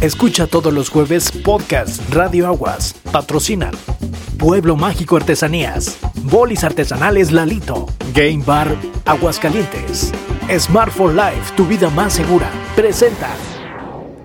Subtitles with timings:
[0.00, 2.94] Escucha todos los jueves podcast Radio Aguas.
[3.10, 3.72] Patrocinan
[4.38, 10.12] Pueblo Mágico Artesanías, Bolis Artesanales Lalito, Game Bar Aguascalientes,
[10.56, 12.48] Smart for Life, tu vida más segura.
[12.76, 13.28] Presenta.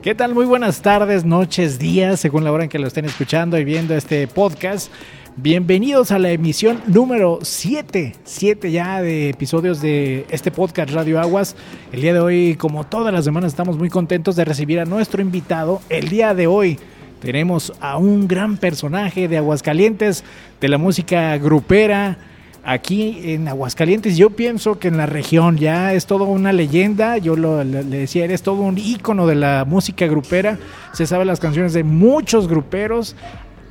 [0.04, 0.36] ¿Qué tal?
[0.36, 3.96] Muy buenas tardes, noches, días, según la hora en que lo estén escuchando y viendo
[3.96, 4.92] este podcast.
[5.36, 11.56] Bienvenidos a la emisión número 7, 7 ya de episodios de este podcast Radio Aguas.
[11.92, 15.24] El día de hoy, como todas las semanas, estamos muy contentos de recibir a nuestro
[15.24, 15.82] invitado.
[15.90, 16.78] El día de hoy
[17.20, 20.24] tenemos a un gran personaje de Aguascalientes,
[20.62, 22.20] de la música grupera.
[22.64, 27.18] Aquí en Aguascalientes, yo pienso que en la región ya es todo una leyenda.
[27.18, 30.60] Yo lo, le decía, eres todo un ícono de la música grupera.
[30.94, 33.16] Se sabe las canciones de muchos gruperos.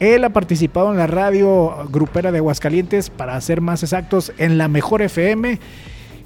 [0.03, 4.67] Él ha participado en la radio grupera de Aguascalientes, para ser más exactos, en la
[4.67, 5.61] Mejor FM.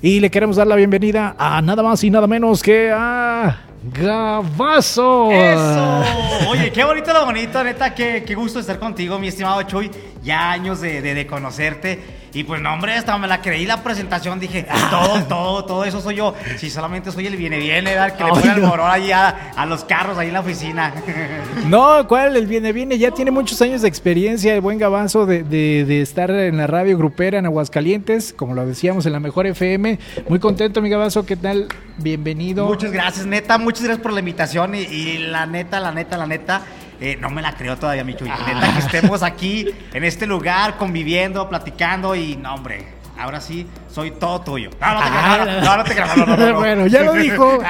[0.01, 3.61] Y le queremos dar la bienvenida a nada más y nada menos que a
[3.93, 5.31] Gabazo.
[5.31, 6.49] Eso.
[6.49, 9.91] Oye, qué bonito lo bonito, neta, qué, qué gusto estar contigo, mi estimado Chuy.
[10.23, 12.26] Ya años de, de conocerte.
[12.37, 14.39] Y pues no, hombre, hasta me la creí la presentación.
[14.39, 16.35] Dije, todo, todo, todo eso soy yo.
[16.59, 18.15] Si solamente soy el viene, viene, ¿verdad?
[18.15, 20.93] que le pone el morón allí a, a, los carros ahí en la oficina.
[21.67, 22.37] No, ¿cuál?
[22.37, 22.99] El viene, viene.
[22.99, 26.67] Ya tiene muchos años de experiencia, el buen Gabazo, de, de, de, estar en la
[26.67, 29.99] radio grupera en Aguascalientes, como lo decíamos, en la mejor FM.
[30.29, 31.69] Muy contento, mi Gabazo, ¿qué tal?
[31.97, 32.67] Bienvenido.
[32.67, 33.57] Muchas gracias, neta.
[33.57, 34.75] Muchas gracias por la invitación.
[34.75, 36.63] Y, y la neta, la neta, la neta.
[37.01, 38.29] Eh, no me la creo todavía, mi Chuy.
[38.31, 38.39] Ah.
[38.47, 42.87] Neta, que estemos aquí en este lugar conviviendo, platicando y no, hombre,
[43.19, 44.71] ahora sí soy todo tuyo.
[44.81, 46.55] No, no te Ah, creas, no, no, no te creas.
[46.55, 47.59] Bueno, ya lo dijo.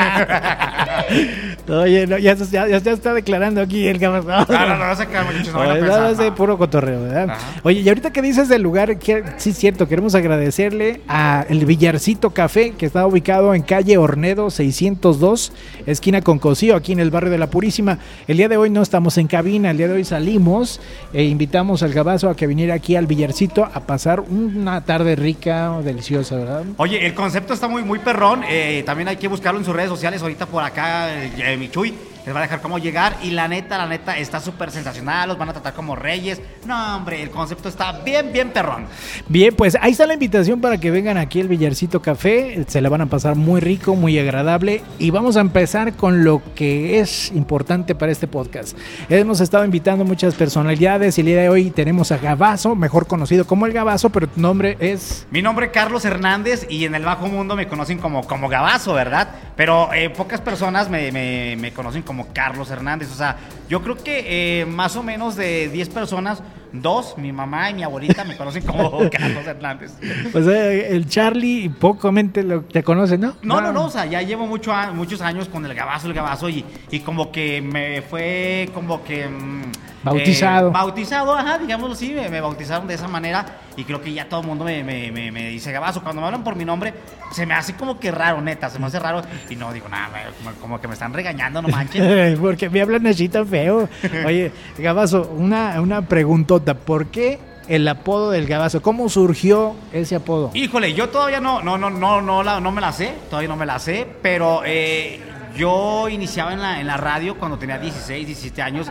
[1.69, 4.53] Oye, no, ya, ya, ya está declarando aquí el Gabazo.
[4.53, 6.35] No, no, no, no se muchachos, no Oye, no, es de no.
[6.35, 7.31] puro cotorreo, ¿verdad?
[7.31, 7.61] Ajá.
[7.63, 11.67] Oye, y ahorita que dices del lugar, que, sí es cierto, queremos agradecerle a el
[11.67, 15.53] Villarcito Café, que está ubicado en calle Ornedo 602,
[15.87, 17.99] esquina con Cosío, aquí en el barrio de La Purísima.
[18.29, 20.81] El día de hoy no estamos en cabina, el día de hoy salimos
[21.13, 25.81] e invitamos al Gabazo a que viniera aquí al Villarcito a pasar una tarde rica,
[25.83, 26.65] deliciosa, ¿verdad?
[26.77, 28.43] Oye, el concepto está muy, muy perrón.
[28.49, 30.23] eh, también hay que buscarlo en sus redes sociales.
[30.23, 31.93] Ahorita por acá, eh, mi Chuy
[32.27, 33.17] les va a dejar cómo llegar.
[33.23, 35.29] Y la neta, la neta, está súper sensacional.
[35.29, 36.41] Los van a tratar como reyes.
[36.67, 38.87] No, hombre, el concepto está bien, bien perrón.
[39.29, 42.65] Bien, pues ahí está la invitación para que vengan aquí al Villarcito Café.
[42.67, 44.83] Se la van a pasar muy rico, muy agradable.
[44.99, 48.77] Y vamos a empezar con lo que es importante para este podcast.
[49.09, 53.47] Hemos estado invitando muchas personalidades y el día de hoy tenemos a Gabazo, mejor conocido
[53.47, 55.27] como el Gabazo, pero tu nombre es...
[55.31, 58.95] Mi nombre es Carlos Hernández y en el bajo mundo me conocen como, como Gabazo,
[58.95, 59.29] ¿verdad?
[59.55, 63.11] Pero eh, pocas personas me, me- me conocen como Carlos Hernández.
[63.13, 63.37] O sea,
[63.69, 67.83] yo creo que eh, más o menos de 10 personas, dos, mi mamá y mi
[67.83, 69.93] abuelita, me conocen como Carlos Hernández.
[70.33, 73.35] Pues eh, el Charlie, pocamente lo te conoce, ¿no?
[73.43, 76.49] No, no, no, o sea, ya llevo mucho muchos años con el gabazo, el gabazo,
[76.49, 79.29] y, y como que me fue como que...
[79.29, 79.63] mm,
[80.07, 80.69] Bautizado.
[80.69, 83.45] eh, bautizado, ajá, digámoslo así, me, me bautizaron de esa manera
[83.77, 86.03] y creo que ya todo el mundo me, me- me- dice gabazo.
[86.03, 86.95] Cuando me hablan por mi nombre,
[87.33, 90.09] se me hace como que raro, neta, se me hace raro y no digo nada,
[90.39, 92.39] como, como que me están regañando, no manches.
[92.41, 93.89] Porque me hablan así tan feo.
[94.27, 96.75] Oye, Gabazo, una, una preguntota.
[96.75, 98.81] ¿Por qué el apodo del Gabazo?
[98.83, 100.51] ¿Cómo surgió ese apodo?
[100.55, 103.57] Híjole, yo todavía no, no, no, no, no, la- no me la sé, todavía no
[103.57, 105.21] me la sé, pero eh,
[105.57, 108.87] yo iniciaba en la, en la radio cuando tenía 16, 17 años.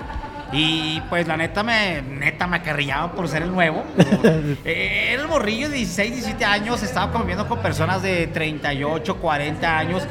[0.56, 3.84] Y pues la neta me, neta me acarrillaba por ser el nuevo.
[4.64, 9.78] Eh, era el morrillo de 16, 17 años, estaba conviviendo con personas de 38, 40
[9.78, 10.04] años.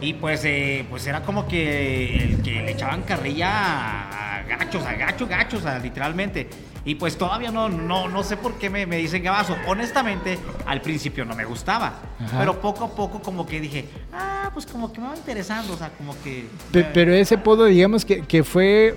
[0.00, 4.94] Y pues, eh, pues era como que el que le echaban carrilla a, gachos, a
[4.94, 6.48] gachos, gachos, a- literalmente.
[6.84, 9.56] Y pues todavía no, no, no sé por qué me, me dicen gabazo.
[9.68, 11.92] Honestamente, al principio no me gustaba.
[12.18, 12.38] Ajá.
[12.40, 15.74] Pero poco a poco como que dije, ah, pues como que me va interesando.
[15.74, 16.46] O sea, como que...
[16.72, 18.96] Pe- Pero ese apodo, digamos que, que fue.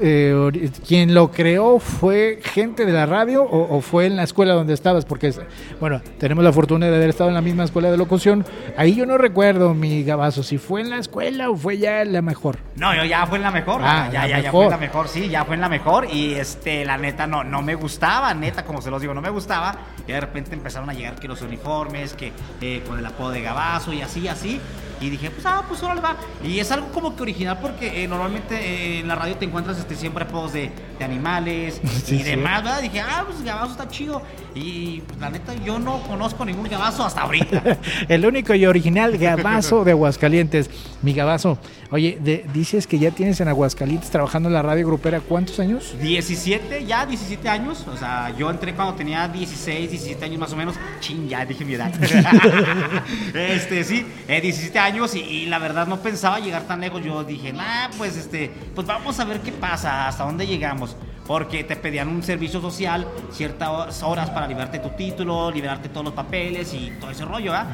[0.00, 4.54] Eh, quien lo creó fue gente de la radio o, o fue en la escuela
[4.54, 5.32] donde estabas porque
[5.80, 8.44] bueno tenemos la fortuna de haber estado en la misma escuela de locución
[8.76, 12.22] ahí yo no recuerdo mi gabazo si fue en la escuela o fue ya la
[12.22, 13.80] mejor No, yo ya fue en la mejor.
[13.82, 16.08] Ah, ya, la ya, ya fue en la mejor, sí, ya fue en la mejor.
[16.12, 19.30] Y este, la neta, no, no me gustaba, neta, como se los digo, no me
[19.30, 19.74] gustaba.
[20.06, 23.40] Y de repente empezaron a llegar que los uniformes, que eh, con el apodo de
[23.42, 24.60] gabazo y así, así.
[25.00, 26.16] Y dije, pues, ah, pues ahora va.
[26.42, 29.78] Y es algo como que original porque eh, normalmente eh, en la radio te encuentras
[29.78, 32.22] este, siempre apodos de, de animales Sí, y sí.
[32.24, 32.80] demás, ¿verdad?
[32.82, 34.22] Dije, ah, pues gabazo está chido.
[34.56, 37.78] Y pues, la neta, yo no conozco ningún gabazo hasta ahorita.
[38.08, 40.70] el único y original gabazo de Aguascalientes
[41.02, 41.58] mi gabazo
[41.90, 45.94] oye de- dices que ya tienes en Aguascalientes trabajando en la radio grupera cuántos años
[46.00, 47.86] 17, ya 17 años.
[47.86, 50.74] O sea, yo entré cuando tenía 16, 17 años más o menos.
[51.00, 51.92] Chin, ya dije mi edad.
[53.34, 57.04] este, sí, eh, 17 años y, y la verdad no pensaba llegar tan lejos.
[57.04, 60.96] Yo dije, nah, pues este, pues vamos a ver qué pasa, hasta dónde llegamos.
[61.26, 66.14] Porque te pedían un servicio social, ciertas horas para liberarte tu título, liberarte todos los
[66.14, 67.66] papeles y todo ese rollo, ah,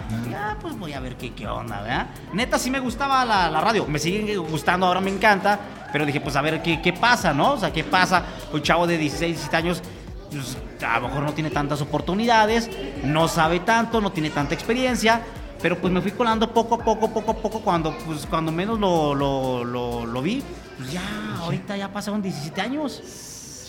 [0.60, 2.06] pues voy a ver qué, qué onda, ¿verdad?
[2.32, 5.58] Neta, sí me gustaba la, la radio, me sigue gustando, ahora me encanta,
[5.92, 7.52] pero dije, pues a ver qué, qué pasa, ¿no?
[7.52, 9.82] O sea, qué pasa, un chavo de 16, 17 años
[10.30, 12.70] pues, a lo mejor no tiene tantas oportunidades,
[13.04, 15.20] no sabe tanto, no tiene tanta experiencia,
[15.60, 18.78] pero pues me fui colando poco a poco, poco a poco, cuando, pues, cuando menos
[18.80, 20.42] lo, lo, lo, lo vi,
[20.78, 21.02] pues ya,
[21.40, 23.02] ahorita ya pasaron 17 años.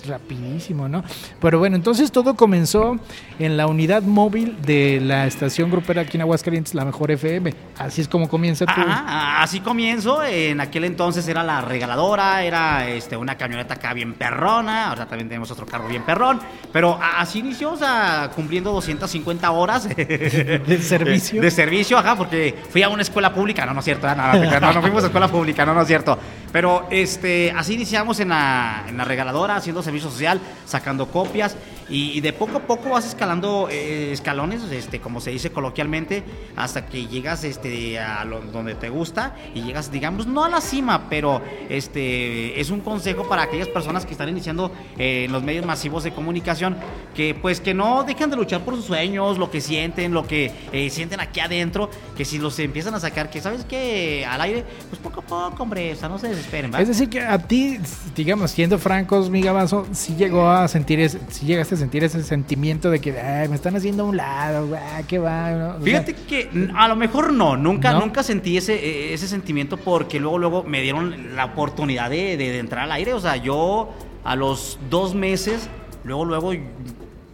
[0.07, 1.03] Rapidísimo, ¿no?
[1.39, 2.99] Pero bueno, entonces todo comenzó
[3.39, 7.53] en la unidad móvil de la estación grupera aquí en Aguascalientes, la mejor FM.
[7.77, 8.71] Así es como comienza tu...
[8.71, 10.23] Ajá, así comienzo.
[10.23, 14.89] En aquel entonces era la regaladora, era este, una camioneta acá bien perrona.
[14.89, 16.39] Ahora también tenemos otro carro bien perrón.
[16.71, 21.39] Pero así inició, o sea, cumpliendo 250 horas ¿De servicio?
[21.39, 23.65] De, de servicio, ajá, porque fui a una escuela pública.
[23.65, 25.81] No, no es cierto, no, no, no, no, no fuimos a escuela pública, no, no
[25.81, 26.17] es cierto.
[26.51, 31.55] Pero este, así iniciamos en la, en la regaladora, haciendo servicio social, sacando copias.
[31.89, 36.23] Y, de poco a poco vas escalando eh, escalones, este, como se dice coloquialmente,
[36.55, 41.09] hasta que llegas este, a donde te gusta y llegas, digamos, no a la cima,
[41.09, 45.65] pero este, es un consejo para aquellas personas que están iniciando eh, en los medios
[45.65, 46.77] masivos de comunicación,
[47.15, 50.51] que pues que no dejen de luchar por sus sueños, lo que sienten, lo que
[50.71, 54.63] eh, sienten aquí adentro, que si los empiezan a sacar, que sabes que al aire,
[54.89, 56.81] pues poco a poco, hombre, o sea, no se desesperen, ¿va?
[56.81, 57.79] Es decir, que a ti,
[58.15, 62.89] digamos, siendo francos, mi gabazo, si llegó a sentir si llegaste a sentir ese sentimiento
[62.89, 64.69] de que "Ay, me están haciendo a un lado,
[65.07, 65.51] ¿qué va?
[65.51, 65.71] ¿no?
[65.73, 67.99] Sea, Fíjate que a lo mejor no, nunca, ¿No?
[68.01, 72.51] nunca sentí ese, eh, ese sentimiento porque luego, luego me dieron la oportunidad de, de-
[72.51, 73.13] de entrar al aire.
[73.13, 73.93] O sea, yo
[74.23, 75.69] a los dos meses,
[76.05, 76.53] luego, luego,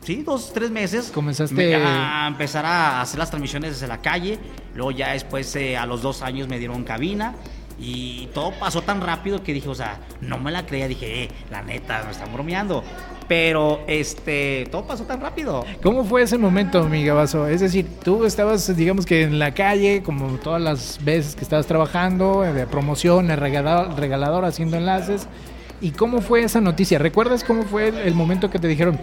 [0.03, 4.39] sí, dos, tres meses, Comenzaste- me- a empezar a hacer las transmisiones desde la calle.
[4.75, 7.35] Luego ya después, eh, a los dos años, me dieron cabina.
[7.79, 10.87] Y todo pasó tan rápido que dije, o sea, no me la creía.
[10.87, 12.83] Dije, eh, la neta, me están bromeando.
[13.27, 15.63] Pero, este, todo pasó tan rápido.
[15.83, 17.47] ¿Cómo fue ese momento, mi gabazo?
[17.47, 21.67] Es decir, tú estabas, digamos que en la calle, como todas las veces que estabas
[21.67, 25.27] trabajando, eh, de promoción, el regalador, haciendo enlaces.
[25.79, 26.99] ¿Y cómo fue esa noticia?
[26.99, 28.99] ¿Recuerdas cómo fue el momento que te dijeron,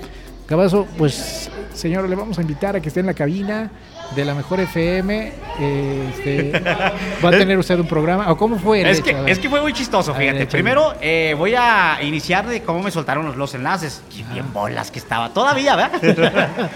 [0.48, 3.68] Gabazo, pues, señor, le vamos a invitar a que esté en la cabina
[4.14, 5.32] de la mejor FM?
[5.58, 6.52] eh, este,
[7.24, 8.30] ¿Va a tener usted un programa?
[8.30, 8.82] ¿O cómo fue?
[8.82, 9.24] el Es hecho?
[9.24, 10.46] que, es fue muy chistoso, ver, fíjate.
[10.46, 14.02] Primero eh, voy a iniciar de cómo me soltaron los, los enlaces.
[14.16, 15.30] Y bien bolas que estaba.
[15.30, 16.00] Todavía, ¿verdad?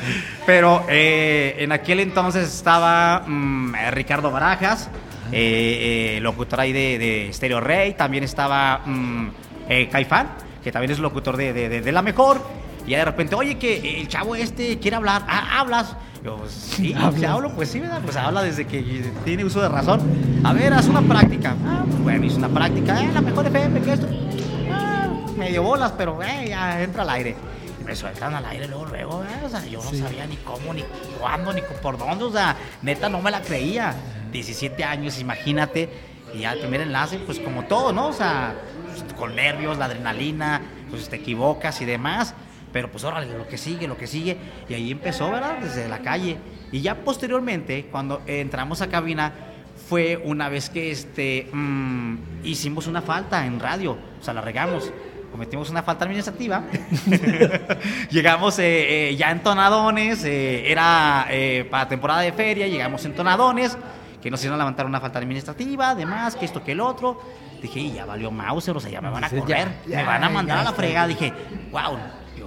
[0.47, 4.91] Pero eh, en aquel entonces estaba mm, eh, Ricardo Barajas,
[5.31, 7.95] eh, locutor ahí de, de Stereo Rey.
[7.95, 9.29] También estaba mm,
[9.93, 10.29] Caifán,
[10.65, 12.41] que también es locutor de, de- de- de La Mejor.
[12.87, 15.23] Y ya de repente, oye, que el chavo este quiere hablar.
[15.29, 15.95] Ah, hablas.
[16.25, 17.25] Yo, pues, sí, Hablas.
[17.31, 18.01] hablo, pues sí, ¿verdad?
[18.03, 18.83] Pues habla desde que
[19.25, 20.01] tiene uso de razón.
[20.45, 21.55] A ver, haz una práctica.
[21.67, 23.03] Ah, pues bueno, hice una práctica.
[23.03, 24.07] Eh, la mejor FM que esto.
[24.71, 27.37] Ah, medio bolas, pero eh, ya entra al aire.
[27.81, 29.99] Y me sueltan al aire luego, luego, eh, O sea, yo no Sí.
[29.99, 30.85] sabía ni cómo, ni
[31.19, 32.25] cuándo, ni por dónde.
[32.25, 33.95] O sea, neta, no me la creía.
[34.33, 35.89] 17 años, imagínate.
[36.35, 38.09] Y ya el primer enlace, pues como todo, ¿no?
[38.09, 38.55] O sea,
[38.87, 40.61] pues, con nervios, la adrenalina,
[40.91, 42.35] pues te equivocas y demás.
[42.73, 44.37] Pero pues órale, lo que sigue, lo que sigue.
[44.69, 45.59] Y ahí empezó, ¿verdad?
[45.61, 46.39] Desde la calle.
[46.73, 49.33] Y ya posteriormente, cuando entramos a cabina,
[49.89, 53.99] fue una vez que este, mm, hicimos una falta en radio.
[54.21, 54.93] O sea, la regamos.
[55.33, 56.63] Cometimos una falta administrativa.
[58.11, 60.25] llegamos eh, eh, ya en tonadones.
[60.25, 62.67] eh, era eh, para temporada de feria.
[62.69, 63.77] Llegamos en tonadones.
[64.23, 65.91] Que nos hicieron levantar una falta administrativa.
[65.91, 67.21] Además, que esto, que el otro.
[67.63, 68.77] Dije, y ya valió Mauser.
[68.77, 69.69] O sea, ya me van a ya, correr.
[69.87, 71.07] ya, me van a mandar ya a la fregada.
[71.07, 71.33] Dije,
[71.71, 71.97] wow.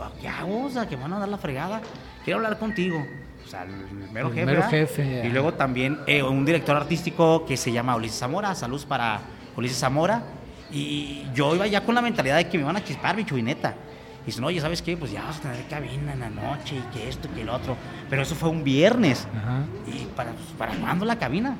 [0.09, 0.65] Yo, ¿qué hago?
[0.65, 1.81] O sea, que me van a dar la fregada.
[2.23, 3.05] Quiero hablar contigo.
[3.45, 3.71] O sea, el
[4.11, 4.45] mero El jefe.
[4.45, 5.25] mero jefe, ya.
[5.25, 8.55] Y luego también eh, un director artístico que se llama Ulises Zamora.
[8.55, 9.19] Saludos para
[9.57, 10.23] Ulises Zamora.
[10.71, 13.75] Y yo iba ya con la mentalidad de que me iban a chispar, mi chuineta.
[14.23, 14.95] Y dicen, oye, ¿sabes qué?
[14.97, 17.75] Pues ya vas a tener cabina en la noche y que esto, que el otro.
[18.09, 19.27] Pero eso fue un viernes.
[19.37, 19.65] Ajá.
[19.85, 21.57] ¿Y para, pues, para cuándo la cabina?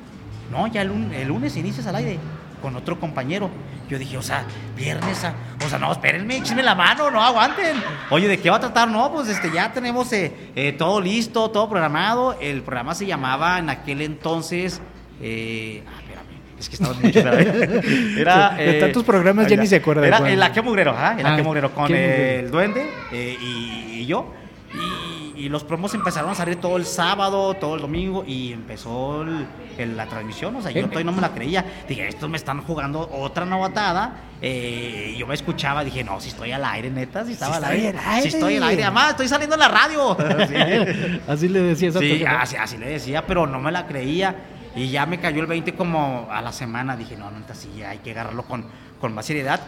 [0.50, 2.18] No, ya el, el lunes inicias al aire
[2.64, 3.50] con otro compañero.
[3.90, 4.44] Yo dije, o sea,
[4.74, 7.76] viernes, a- o sea, no, espérenme, échenme la mano, no aguanten.
[8.08, 8.88] Oye, ¿de qué va a tratar?
[8.88, 12.38] No, pues este, ya tenemos eh, eh, todo listo, todo programado.
[12.40, 14.80] El programa se llamaba en aquel entonces.
[15.20, 17.22] eh, ah, espérame, es que estaban muchos.
[18.16, 18.58] ¿verdad?
[18.58, 18.72] Era.
[18.72, 21.38] De tantos programas ya ni se acuerda de Era el Aqué Mugrero, ajá, el Ah,
[21.44, 24.32] Mugrero con el Duende eh, y, y yo.
[24.72, 29.22] Y, y los promos empezaron a salir todo el sábado, todo el domingo y empezó
[29.22, 29.46] el-
[29.78, 30.54] el- la transmisión.
[30.56, 31.64] O sea, yo todavía no me la creía.
[31.88, 34.16] Dije, estos me están jugando otra novatada.
[34.40, 37.64] Eh, y yo me escuchaba, dije, no, si estoy al aire, neta, si estaba al
[37.64, 37.98] aire.
[37.98, 38.22] aire.
[38.30, 40.16] Si estoy al aire, además, estoy saliendo en la radio.
[40.48, 41.20] Sí.
[41.26, 44.36] Así le decías a Sí, así, así le decía, pero no me la creía.
[44.76, 46.96] Y ya me cayó el 20 como a la semana.
[46.96, 48.66] Dije, no, no, sí, hay que agarrarlo con,
[49.00, 49.60] con más seriedad.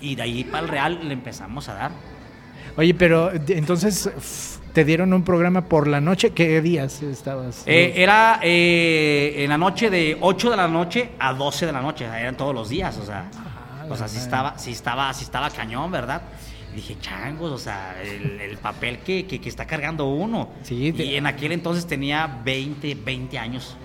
[0.00, 1.90] Y de ahí para el Real le empezamos a dar.
[2.76, 6.30] Oye, pero entonces te dieron un programa por la noche.
[6.30, 7.62] ¿Qué días estabas?
[7.64, 11.80] Eh, era eh, en la noche de 8 de la noche a 12 de la
[11.80, 12.04] noche.
[12.04, 13.30] Eran todos los días, o sea.
[13.36, 16.22] Ah, o sea, sí estaba, sí estaba, sí estaba cañón, ¿verdad?
[16.74, 20.48] dije, changos, o sea, el, papel que, que, está cargando uno.
[20.62, 23.76] Sí, Y en aquel entonces tenía 20, 20 años.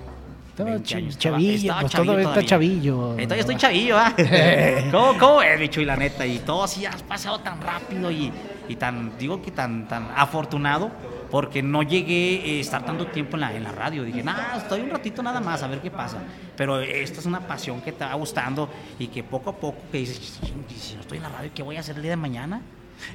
[0.50, 3.12] Estaba chavillo, pues todo está chavillo.
[3.12, 4.16] Entonces estoy chavillo, ¿ah?
[4.92, 5.82] ¿Cómo, ¿Cómo es, bicho?
[5.82, 8.32] Y la neta, y todo así has pasado tan rápido y,
[8.70, 10.92] y tan, digo que tan, tan afortunado,
[11.30, 14.04] porque no llegué a estar tanto tiempo en la, en la radio.
[14.04, 16.20] Dije, nada, estoy un ratito nada más, a ver qué pasa.
[16.56, 19.98] Pero esta es una pasión que te va gustando y que poco a poco que
[19.98, 20.40] dices,
[20.78, 22.62] si no estoy en la radio, ¿qué voy a hacer el día de mañana?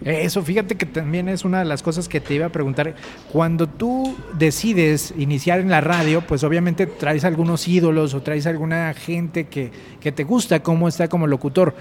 [0.05, 2.95] Eso, fíjate que también es una de las cosas que te iba a preguntar.
[3.31, 8.93] Cuando tú decides iniciar en la radio, pues obviamente traes algunos ídolos o traes alguna
[8.95, 9.71] gente que,
[10.01, 11.75] que te gusta cómo está como locutor.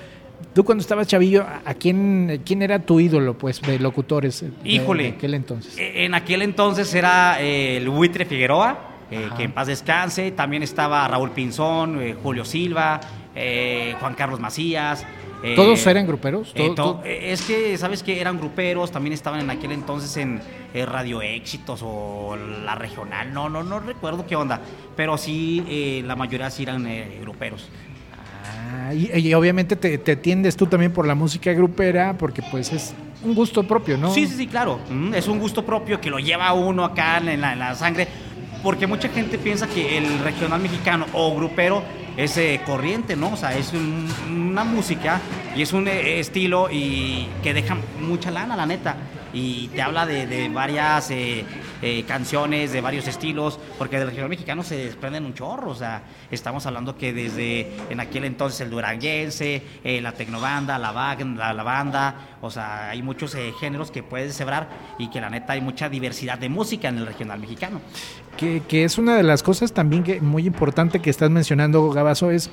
[0.53, 4.45] Tú cuando estabas chavillo, ¿a quién, quién era tu ídolo, pues, de locutores?
[4.63, 5.09] Híjole.
[5.09, 5.77] En aquel entonces.
[5.77, 8.77] E, en aquel entonces era eh, el Buitre Figueroa,
[9.09, 10.31] eh, que en paz descanse.
[10.31, 12.99] También estaba Raúl Pinzón, eh, Julio Silva,
[13.99, 15.05] Juan Carlos Macías.
[15.55, 16.53] ¿Todos eran gruperos?
[17.03, 18.21] es que, ¿sabes qué?
[18.21, 20.41] Eran gruperos, también estaban en aquel entonces en
[20.73, 24.61] Radio Éxitos o la regional, no, no, no recuerdo qué onda,
[24.95, 26.87] pero sí, la mayoría sí eran
[27.19, 27.69] gruperos.
[28.93, 33.33] Y, obviamente te, te atiendes tú también por la música grupera, porque pues es un
[33.33, 34.13] gusto propio, ¿no?
[34.13, 34.79] Sí, sí, sí, claro.
[34.89, 38.07] Mm, es un gusto propio que lo lleva uno acá en la, en la sangre,
[38.61, 41.83] porque mucha gente piensa que el regional mexicano o grupero
[42.17, 43.33] es eh, corriente, ¿no?
[43.33, 45.19] O sea, es una música
[45.55, 48.95] y es un eh, estilo y que deja mucha lana, la neta.
[49.33, 51.43] Y te habla de, varias eh,
[52.07, 55.71] canciones, de varios estilos, porque del regional mexicano se desprenden un chorro.
[55.71, 61.53] O sea, estamos hablando que desde en aquel entonces el duranguense, la tecnobanda, la, la,
[61.53, 65.61] la, banda, o sea, hay muchos géneros que puedes cebrar y que la neta hay
[65.61, 67.81] mucha diversidad de música en el regional mexicano.
[68.37, 72.31] Que, que es una de las cosas también que muy importante que estás mencionando, Gabazo,
[72.31, 72.49] es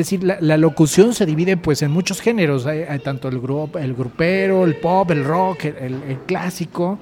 [0.00, 4.64] decir, la, locución se divide pues en muchos géneros, hay, tanto el, grupo, el grupero,
[4.64, 6.98] el pop, el rock, el, clásico,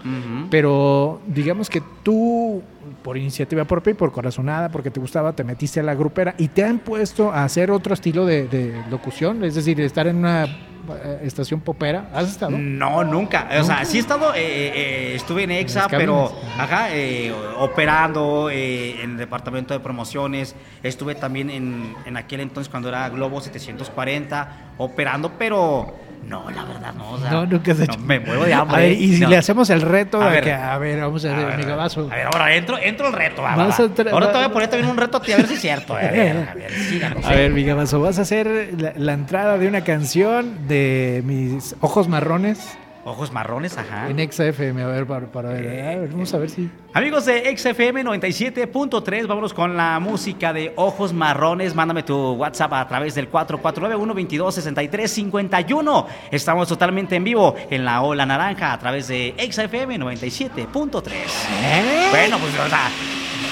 [0.51, 2.63] pero digamos que tú
[3.03, 6.49] por iniciativa propia y por corazonada, porque te gustaba, te metiste a la grupera y
[6.49, 10.47] te han puesto a hacer otro estilo de, de locución, es decir, estar en una
[10.89, 12.11] eh, estación popera?
[12.13, 12.57] ¿Has estado?
[12.57, 13.49] No, nunca.
[13.61, 16.33] O sea, sí he estado, eh, eh, estuve en EXA, pero
[16.65, 16.89] ajá,
[17.59, 20.55] operando en el departamento de promociones.
[20.83, 24.49] Estuve también en, en aquel entonces cuando era Globo 740,
[24.79, 25.95] operando, pero
[26.27, 27.13] no, la verdad no.
[27.13, 27.99] O sea, no, nunca has hecho.
[27.99, 28.77] me muevo de hambre.
[28.77, 31.35] A ver, y si le hacemos el reto a ver, que, a ver, vamos a
[31.35, 32.09] ver, mi gabazo.
[32.11, 33.43] A ver, ahora entro, entro el reto.
[33.43, 35.47] Va, vas A ahora te voy a poner también un reto a ti, a ver
[35.47, 35.95] si es cierto.
[35.95, 39.59] A ver, a ver, síganos, a ver mi gabazo, vas a hacer la, la entrada
[39.59, 42.77] de una canción de mis ojos marrones.
[43.05, 44.11] Ojos marrones, ajá.
[44.11, 46.69] En XFM, a ver, para, para ver, a ver, vamos a ver si.
[46.93, 51.75] Amigos de XFM 97.3, vámonos con la música de Ojos Marrones.
[51.75, 56.07] Mándame tu WhatsApp a través del 449-122-6351.
[56.31, 61.11] Estamos totalmente en vivo en la Ola Naranja a través de XFM 97.3.
[61.63, 62.07] ¿Eh?
[62.11, 62.91] Bueno, pues, o sea,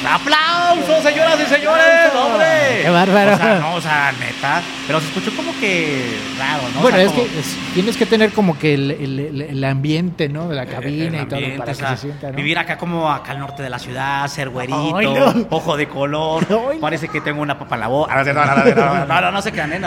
[0.06, 2.12] ¡Aplausos, señoras y señores!
[2.14, 2.82] ¡Hombre!
[2.82, 3.34] ¡Qué bárbaro!
[3.34, 4.62] O sea, no, o sea, neta.
[4.86, 6.80] Pero se escuchó como que raro, ¿no?
[6.80, 7.26] Bueno, es que
[7.74, 10.48] tienes que tener como que el, el, el ambiente, ¿no?
[10.48, 12.36] De la cabina y todo para que se sienta, ¿no?
[12.36, 16.46] Vivir acá como acá al norte de la ciudad, ser güerito, ojo de color.
[16.80, 18.24] Parece que tengo una papa en la boca.
[18.24, 19.80] No, no, no, no, se crean, ¿eh?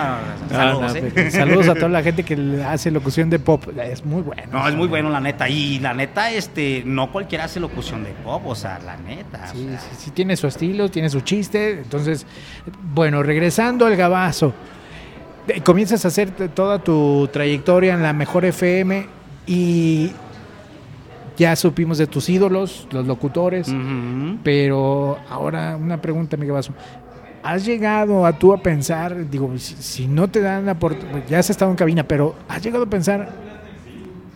[0.50, 1.12] saludos, ¿eh?
[1.14, 3.64] Pues, saludos a toda la gente que hace locución de pop.
[3.82, 4.44] Es muy bueno.
[4.52, 5.48] No, es muy bueno, la neta.
[5.48, 9.48] Y la neta, este, no cualquiera hace locución de pop, o sea, la neta.
[9.48, 11.82] Sí, sí, sí, tiene su estilo, tiene su chiste.
[11.84, 12.26] Entonces,
[12.94, 14.54] bueno, regresando al gabazo,
[15.48, 19.06] eh, comienzas a hacer toda tu trayectoria en la mejor FM
[19.46, 20.12] y
[21.38, 23.74] ya supimos de tus ídolos, los locutores,
[24.44, 26.74] pero ahora una pregunta, mi gabazo.
[27.44, 31.50] ¿Has llegado a tú a pensar, digo, si, no te dan la oportunidad, ya has
[31.50, 33.30] estado en cabina, pero has llegado a pensar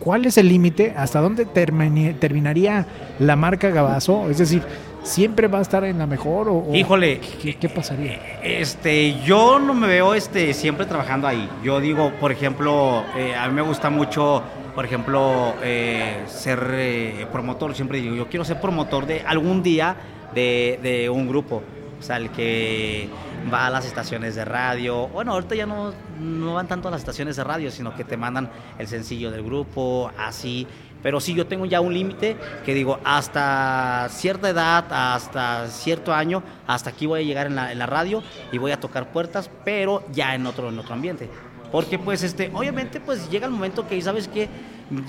[0.00, 2.86] cuál es el límite, hasta dónde terminaría
[3.20, 4.28] la marca Gabazo?
[4.28, 4.62] Es decir,
[5.06, 9.86] siempre va a estar en la mejor o, híjole ¿qué, pasaría este yo no me
[9.86, 14.42] veo este siempre trabajando ahí yo digo por ejemplo eh, a mí me gusta mucho
[14.74, 19.96] por ejemplo eh, ser eh, promotor siempre digo yo quiero ser promotor de algún día
[20.34, 21.62] de, de un grupo
[21.98, 23.08] o sea el que
[23.52, 25.08] va a las estaciones de radio.
[25.08, 28.16] Bueno, ahorita ya no, no van tanto a las estaciones de radio, sino que te
[28.16, 30.66] mandan el sencillo del grupo, así.
[31.06, 36.42] Pero sí, yo tengo ya un límite que digo, hasta cierta edad, hasta cierto año,
[36.66, 40.34] hasta aquí voy a llegar en la, radio y voy a tocar puertas, pero ya
[40.34, 41.28] en otro, en otro ambiente.
[41.70, 44.48] Porque pues este, obviamente pues llega el momento que, ¿sabes qué?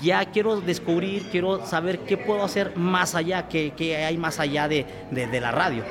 [0.00, 4.86] Ya quiero descubrir, quiero saber qué puedo hacer más allá, qué, hay más allá de,
[5.10, 5.82] de, la radio.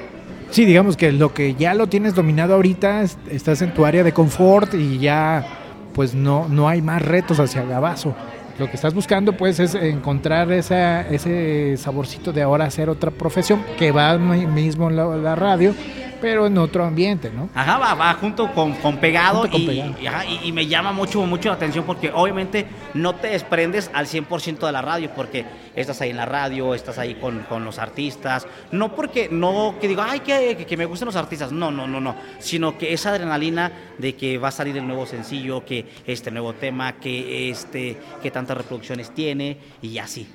[0.52, 4.06] Sí, digamos que lo que ya lo tienes dominado ahorita, es- estás en tu área
[4.06, 5.46] de confort y ya
[5.94, 8.16] pues no, no hay más retos hacia Gabazo.
[8.60, 13.62] Lo que estás buscando pues es encontrar esa, ese saborcito de ahora hacer otra profesión
[13.78, 15.76] que va mi- mismo en la radio,
[16.22, 17.50] pero en otro ambiente, ¿no?
[17.54, 19.96] Ajá, va, va junto con, con pegado, Junto con y, pegado.
[20.02, 23.90] y, ajá, y- y me llama mucho, mucho la atención porque obviamente no te desprendes
[23.94, 25.46] al 100% de la radio porque
[25.76, 29.88] estás ahí en la radio, estás ahí con, con los artistas, no porque, no que
[29.88, 32.94] digo, ay, que, que- que me gusten los artistas, no, no, no, no, sino que
[32.94, 37.50] esa adrenalina de que va a salir el nuevo sencillo, que este nuevo tema, que
[37.50, 40.28] este, que tantas reproducciones tiene y así.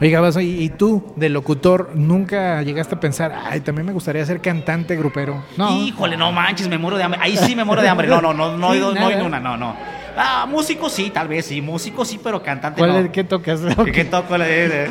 [0.00, 4.24] Oye, Gabazo, ¿y, y tú, de locutor, nunca llegaste a pensar, ay, también me gustaría
[4.24, 5.44] ser cantante grupero?
[5.56, 5.70] No.
[5.70, 7.20] Híjole, no manches, me muero de hambre.
[7.22, 8.06] Ahí sí me muero de hambre.
[8.08, 9.98] No, no, no, no, Sí, no, no, no, una, no, no.
[10.20, 12.98] Ah, músico sí, tal vez sí, músico sí, pero cantante ¿Cuál no.
[12.98, 13.60] es, ¿Qué tocas?
[13.84, 14.36] ¿Qué, qué toco?
[14.36, 14.90] De- de-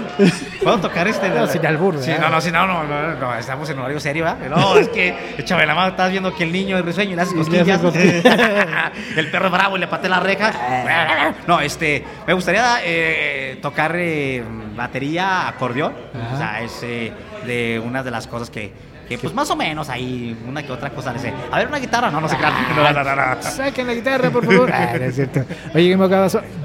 [0.63, 1.27] ¿Puedo tocar este?
[1.29, 4.23] No, sin albur, Sí, no, no, sí, no, no, no, no, estamos en horario serio,
[4.23, 4.49] ¿verdad?
[4.49, 7.21] No, es que, échame la mano, estás viendo que el niño es risueño y le
[7.23, 7.81] haces cosquillas.
[9.17, 11.33] el perro bravo y le patea la reja.
[11.47, 14.43] No, este, me gustaría eh, tocar eh,
[14.77, 15.93] batería, acordeón.
[16.13, 16.33] Ajá.
[16.33, 17.11] O sea, es eh,
[17.45, 18.71] de una de las cosas que,
[19.09, 21.33] que, pues más o menos ahí, una que otra cosa le sé.
[21.51, 22.55] A ver, una guitarra, no, no sé, claro.
[22.75, 23.41] No, no.
[23.41, 24.69] Saquen la guitarra, por favor.
[24.73, 25.43] Ah, es cierto.
[25.73, 25.97] Oye,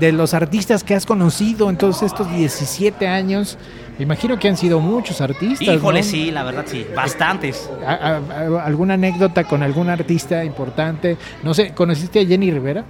[0.01, 3.59] de los artistas que has conocido en todos estos 17 años,
[3.99, 5.69] me imagino que han sido muchos artistas.
[5.69, 7.71] Híjole, sí, la verdad sí, bastantes.
[7.87, 11.17] ¿A- a- a- ¿Alguna anécdota con algún artista importante?
[11.43, 12.85] No sé, ¿conociste a Jenny Rivera?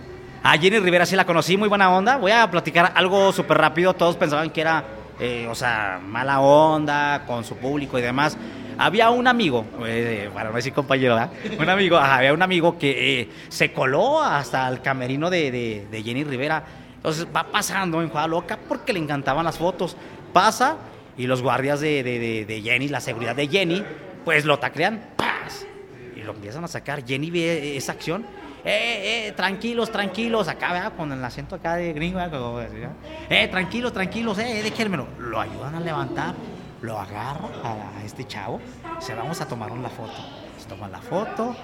[0.45, 2.17] A Jenny Rivera sí la conocí, muy buena onda.
[2.17, 3.95] Voy a platicar algo súper rápido.
[3.95, 4.83] Todos pensaban que era,
[5.25, 8.37] eh, o sea, mala onda con su público y demás.
[8.77, 11.31] Había un amigo, eh, para no decir compañero, ¿verdad?
[11.61, 16.65] Un amigo, había un amigo que eh, se coló hasta el camerino de, Jenny Rivera.
[16.97, 19.97] Entonces va pasando en Juega Loca porque le encantaban las fotos.
[20.33, 20.79] Pasa
[21.17, 23.85] y los guardias de Jenny, la seguridad de Jenny,
[24.25, 25.05] pues lo taclean.
[25.17, 25.65] ¡Paz!
[26.17, 27.07] Y lo empiezan a sacar.
[27.07, 28.27] Jenny ve esa acción.
[28.65, 30.49] Eh, eh, tranquilos, tranquilos.
[30.49, 30.93] Acá, ¿verdad?
[30.97, 32.19] Con el acento acá de gringo.
[32.19, 32.93] ¿verdad?
[33.29, 34.39] Eh, tranquilos, tranquilos.
[34.39, 35.07] Eh, déjenmelo.
[35.19, 36.35] Lo ayudan a levantar.
[36.81, 38.61] Lo agarra a, este chavo.
[38.99, 40.15] Se vamos a tomarnos la foto.
[40.59, 41.57] Se toman la foto.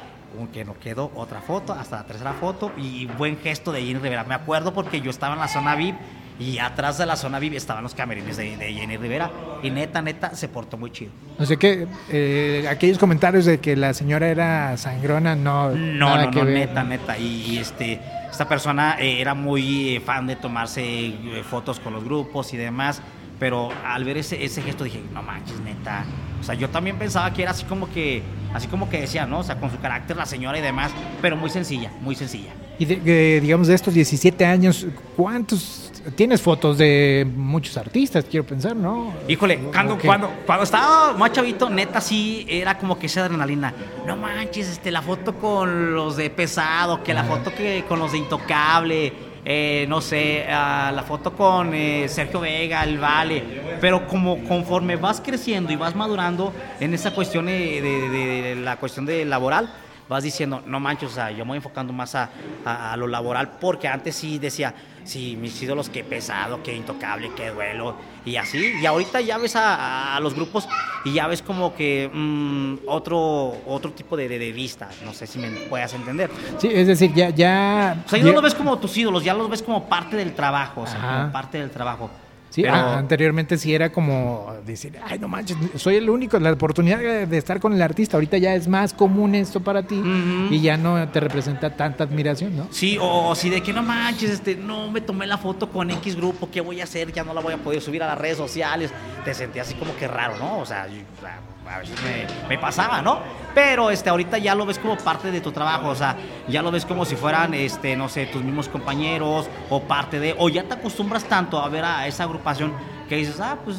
[0.53, 4.25] Que no quedó otra foto, hasta la tercera foto y buen gesto de Jenny Rivera.
[4.25, 5.97] Me acuerdo porque yo estaba en la zona VIP
[6.39, 9.31] y atrás de la zona VIP estaban los camerines de, de Jenny Rivera
[9.63, 11.11] y neta, neta, se portó muy chido.
[11.39, 15.71] No sé qué, eh, aquellos comentarios de que la señora era sangrona, no.
[15.71, 16.55] No, nada no, que no, ver.
[16.55, 17.19] neta, neta.
[17.19, 21.13] Y, y, este, esta persona eh, era muy eh, fan de tomarse
[21.49, 23.03] fotos con los grupos y demás.
[23.39, 26.05] Pero al ver ese, ese gesto dije, no manches, neta.
[26.41, 28.23] O sea, yo también pensaba que era así como que,
[28.53, 29.41] así como que decía, ¿no?
[29.41, 30.91] O sea, con su carácter la señora y demás,
[31.23, 32.51] pero muy sencilla, muy sencilla.
[32.81, 35.88] Y de, de, digamos, de estos 17 años, ¿cuántos?
[36.15, 39.13] Tienes fotos de muchos artistas, quiero pensar, ¿no?
[39.27, 43.75] Híjole, ¿O- cuando, cuando, cuando estaba más chavito, neta sí era como que esa adrenalina.
[44.07, 48.13] No manches, este, la foto con los de pesado, que la foto que con los
[48.13, 49.13] de intocable,
[49.45, 53.43] eh, no sé, ah, la foto con eh, Sergio Vega, el Vale.
[53.81, 58.55] Pero como conforme vas creciendo y vas madurando en esa cuestión de, de- de- de
[58.57, 59.73] la cuestión de laboral,
[60.09, 62.31] vas diciendo, no manches, o sea, yo me voy enfocando más a,
[62.65, 64.75] a- a lo laboral, porque antes sí decía,
[65.09, 68.75] sí, mis ídolos, qué pesado, qué intocable, qué duelo, y así.
[68.81, 70.69] Y ahorita ya ves a, a los grupos
[71.05, 75.27] y ya ves como que mm, otro, otro tipo de, de- de vista, no sé
[75.27, 76.31] si me puedas entender.
[76.59, 77.31] Sí, es decir, ya.
[77.31, 80.17] ya O sea, ya no los ves como tus ídolos, ya los ves como parte
[80.17, 81.19] del trabajo, o sea, Ajá.
[81.21, 82.11] como parte del trabajo.
[82.59, 86.51] Sí, Pero- a- anteriormente sí era como decir, ay, no manches, soy el único, la
[86.53, 88.17] oportunidad de estar con el artista.
[88.17, 90.03] Ahorita ya es más común esto para ti
[90.51, 92.67] y ya no te representa tanta admiración, ¿no?
[92.73, 95.89] Sí, o, o si de que no manches, este, no me tomé la foto con
[95.93, 97.13] X grupo, ¿qué voy a hacer?
[97.13, 98.91] Ya no la voy a poder subir a las redes sociales.
[99.25, 100.59] Te sentí así como que raro, ¿no?
[100.59, 101.39] O sea, yo- o sea,
[101.71, 103.21] a veces me, me pasaba, ¿no?
[103.55, 106.17] Pero este, ahorita ya lo ves como parte de tu trabajo, o sea,
[106.49, 110.35] ya lo ves como si fueran, este, no sé, tus mismos compañeros o parte de,
[110.39, 112.73] o ya te acostumbras tanto a ver a esa agrupación
[113.09, 113.79] que dices, ah, pues,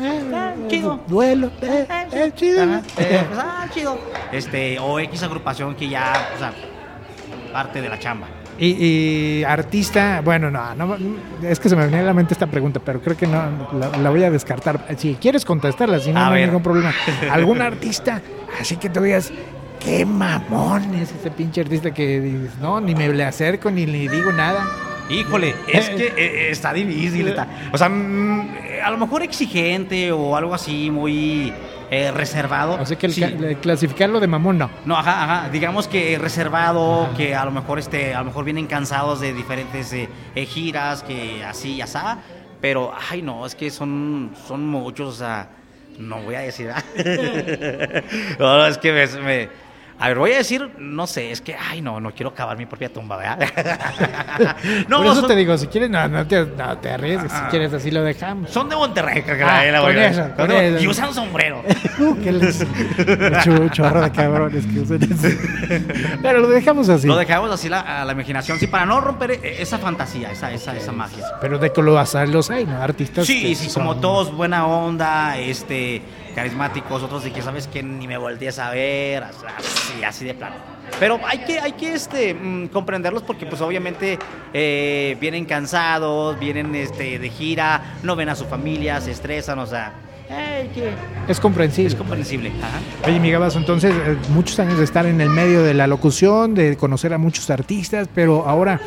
[0.00, 1.00] ah, chido.
[1.06, 2.62] Duelo, eh, eh, chido.
[2.62, 3.98] Ajá, eh, pues, ah, chido.
[4.32, 6.52] Este, o X agrupación que ya, o sea,
[7.52, 8.28] parte de la chamba.
[8.58, 10.96] Y, y artista, bueno, no, no,
[11.42, 13.96] es que se me venía a la mente esta pregunta, pero creo que no, la,
[13.96, 14.84] la voy a descartar.
[14.96, 16.92] Si quieres contestarla, si no, A no hay ningún problema.
[17.30, 18.20] ¿Algún artista?
[18.60, 19.32] Así que tú digas,
[19.78, 24.08] qué mamón es ese pinche artista que dices, no, ni me le acerco ni le
[24.08, 24.66] digo nada.
[25.08, 27.28] Híjole, es que eh, está difícil.
[27.28, 28.48] Está, o sea, mm,
[28.84, 31.52] a lo mejor exigente o algo así, muy
[31.90, 32.78] eh, reservado.
[32.80, 33.20] O sea que el sí.
[33.20, 34.70] ca- clasificarlo de mamón no.
[34.84, 35.48] No, ajá, ajá.
[35.50, 39.92] Digamos que reservado, que a lo mejor este, a lo mejor vienen cansados de diferentes
[39.92, 41.98] eh, eh, giras, que así y así.
[42.60, 45.48] Pero, ay no, es que son, son muchos, o sea,
[45.98, 46.70] no voy a decir.
[48.38, 49.48] no, no, es que me, me-
[50.00, 52.66] a ver, voy a decir, no sé, es que, ay no, no quiero cavar mi
[52.66, 53.38] propia tumba, ¿verdad?
[54.88, 57.48] Por eso son- te digo, si quieres, no, no te, no te arriesgues, si Ah.
[57.50, 58.50] quieres así lo dejamos.
[58.50, 60.84] Son de Monterrey, que Ah, la- con eso, con con- eso.
[60.84, 61.62] Y usan sombrero.
[61.98, 62.64] Uh, que les
[63.72, 65.36] chorro de cabrones que usan eso.
[66.22, 67.08] Pero lo dejamos así.
[67.08, 70.52] Lo dejamos así la- a la imaginación, sí, para no romper eh, esa fantasía, esa,
[70.52, 71.24] esa, esa magia.
[71.40, 72.80] Pero de lo los hay, ¿no?
[72.80, 73.26] Artistas.
[73.26, 76.02] Sí, que sí, son- como todos, buena onda, este,
[76.34, 80.56] carismáticos, otros de que sabes que ni me voltees a ver, así, así de plano.
[80.98, 84.18] Pero hay que, hay que este, mm, comprenderlos porque pues obviamente
[84.52, 89.66] eh, vienen cansados, vienen este, de gira, no ven a su familia, se estresan, o
[89.66, 89.92] sea,
[91.26, 91.88] Es comprensible.
[91.88, 92.52] es comprensible.
[92.62, 92.78] Ajá.
[93.06, 96.54] Oye, mi Gabazo, entonces, eh, muchos años de estar en el medio de la locución,
[96.54, 98.80] de conocer a muchos artistas, pero ahora,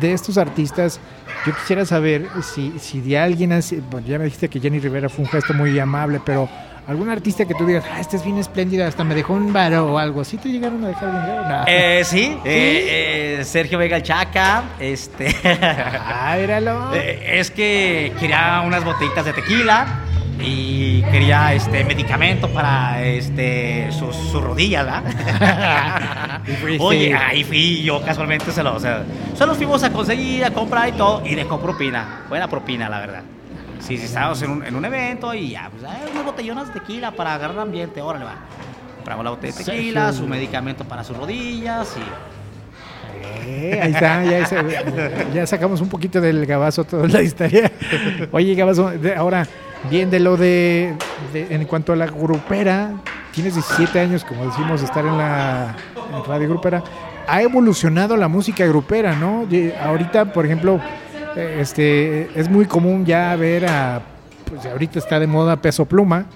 [0.00, 1.00] de estos artistas,
[1.46, 5.08] yo quisiera saber si, si de alguien, así- bueno, ya me dijiste que Jenny Rivera
[5.08, 6.48] fue un gesto muy amable, pero
[6.86, 9.92] algún artista que tú digas, ah, este es bien espléndido, hasta me dejó un varo
[9.92, 11.48] o algo, ¿sí te llegaron a dejar varo?
[11.48, 11.64] No.
[11.68, 15.34] Eh, sí, eh, eh, Sergio Vega el Chaca, este...
[15.44, 16.90] Ah, míralo.
[16.94, 19.86] Eh, es que quería unas botellitas de tequila
[20.42, 26.40] y quería este medicamento para este sus, sus rodillas, ¿verdad?
[26.80, 30.50] Oye, ahí fui yo casualmente se los, o sea, se los fuimos a conseguir, a
[30.50, 33.22] comprar y todo, y dejó propina, buena propina, la verdad.
[33.80, 36.80] Sí, sí, estábamos en un, en un evento y ya, pues, ay, unas botellonas de
[36.80, 38.36] tequila para agarrar ambiente, órale, va.
[38.96, 42.32] Compramos la botella de tequila, su medicamento para sus rodillas y...
[43.44, 44.44] Eh, ahí está, ya,
[45.34, 47.70] ya sacamos un poquito del gabazo toda la historia.
[48.30, 49.46] Oye, gabazo, ahora,
[49.90, 50.94] bien de lo de,
[51.32, 52.92] de- en cuanto a la grupera,
[53.32, 55.74] tienes 17 años, como decimos, estar en la
[56.16, 56.82] en radio grupera.
[57.26, 59.46] Ha evolucionado la música grupera, ¿no?
[59.50, 60.80] Y ahorita, por ejemplo,
[61.36, 64.02] eh, este, es muy común ya ver a,
[64.44, 66.26] pues ahorita está de moda Peso Pluma.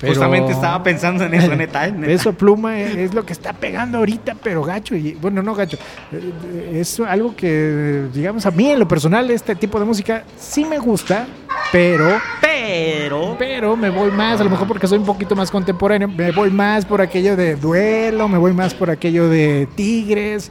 [0.00, 1.92] pero- Justamente estaba pensando en eso, neta, ¿eh?
[1.92, 2.06] neta.
[2.06, 4.94] Peso Pluma es, es lo que está pegando ahorita, pero gacho.
[4.96, 5.78] Y, bueno, no gacho.
[6.12, 10.64] eh, Es algo que, digamos, a mí en lo personal, este tipo de música sí
[10.64, 11.26] me gusta,
[11.72, 12.18] pero,
[12.56, 13.36] Pero...
[13.38, 16.50] pero me voy más, a lo mejor porque soy un poquito más contemporáneo, me voy
[16.50, 20.50] más por aquello de duelo, me voy más por aquello de tigres.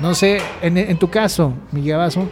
[0.00, 2.28] No sé, en, en tu caso, Miguel Vaso,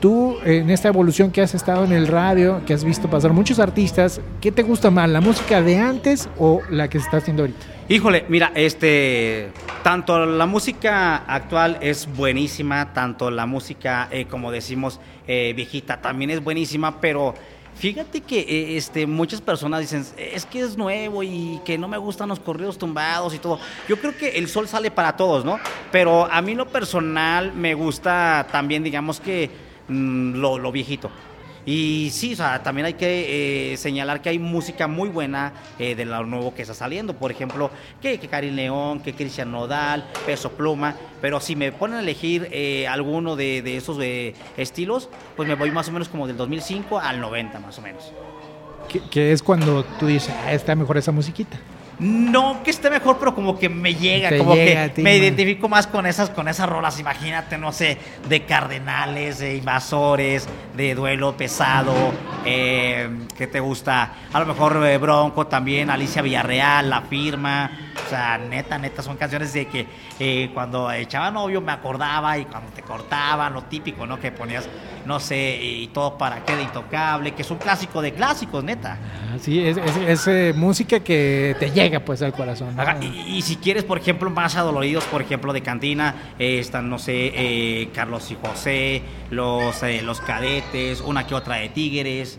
[0.00, 3.58] tú en esta evolución que has estado en el radio, que has visto pasar muchos
[3.58, 7.42] artistas, ¿qué te gusta más, la música de antes o la que se está haciendo
[7.42, 7.66] ahorita?
[7.90, 9.50] Híjole, mira, este,
[9.82, 16.30] tanto la música actual es buenísima, tanto la música, eh, como decimos, eh, viejita también
[16.30, 17.34] es buenísima, pero
[17.78, 21.96] fíjate que eh, este, muchas personas dicen, es que es nuevo y que no me
[21.96, 23.58] gustan los corridos tumbados y todo.
[23.88, 25.58] Yo creo que el sol sale para todos, ¿no?
[25.92, 29.50] Pero a mí lo personal me gusta también, digamos que
[29.88, 31.10] mm, lo, lo viejito.
[31.70, 35.94] Y sí, o sea, también hay que eh, señalar que hay música muy buena eh,
[35.94, 37.12] de lo nuevo que está saliendo.
[37.12, 40.94] Por ejemplo, que, que Karin León, que Cristian Nodal, Peso Pluma.
[41.20, 45.56] Pero si me ponen a elegir eh, alguno de, de esos eh, estilos, pues me
[45.56, 48.14] voy más o menos como del 2005 al 90 más o menos.
[49.10, 51.58] Que, es cuando tú dices, ah, está mejor esa musiquita.
[51.98, 55.10] No que esté mejor, pero como que me llega, Te como llega que ti, me
[55.14, 55.20] man.
[55.22, 57.00] identifico más con esas, con esas rolas.
[57.00, 61.94] Imagínate, no sé, de Cardenales, de Invasores, de Duelo Pesado,
[62.44, 64.12] eh, ¿qué te gusta?
[64.32, 67.70] A lo mejor eh, Bronco también, Alicia Villarreal, La Firma.
[68.06, 69.86] O sea, neta, neta, son canciones de que
[70.20, 74.20] eh, cuando echaba novio me acordaba y cuando te cortaban, lo típico, ¿no?
[74.20, 74.68] Que ponías,
[75.08, 78.98] no sé, y todo para qué de Intocable, que es un clásico de clásicos, neta.
[79.02, 82.76] Ah, sí, es, es- es, eh, música que te llega pues al corazón.
[82.76, 82.82] ¿no?
[82.82, 86.90] Ajá, y, y si quieres, por ejemplo, más adoloridos, por ejemplo, de cantina, eh, están,
[86.90, 92.38] no sé, eh, Carlos y José, los, eh, los cadetes, una que otra de tigres.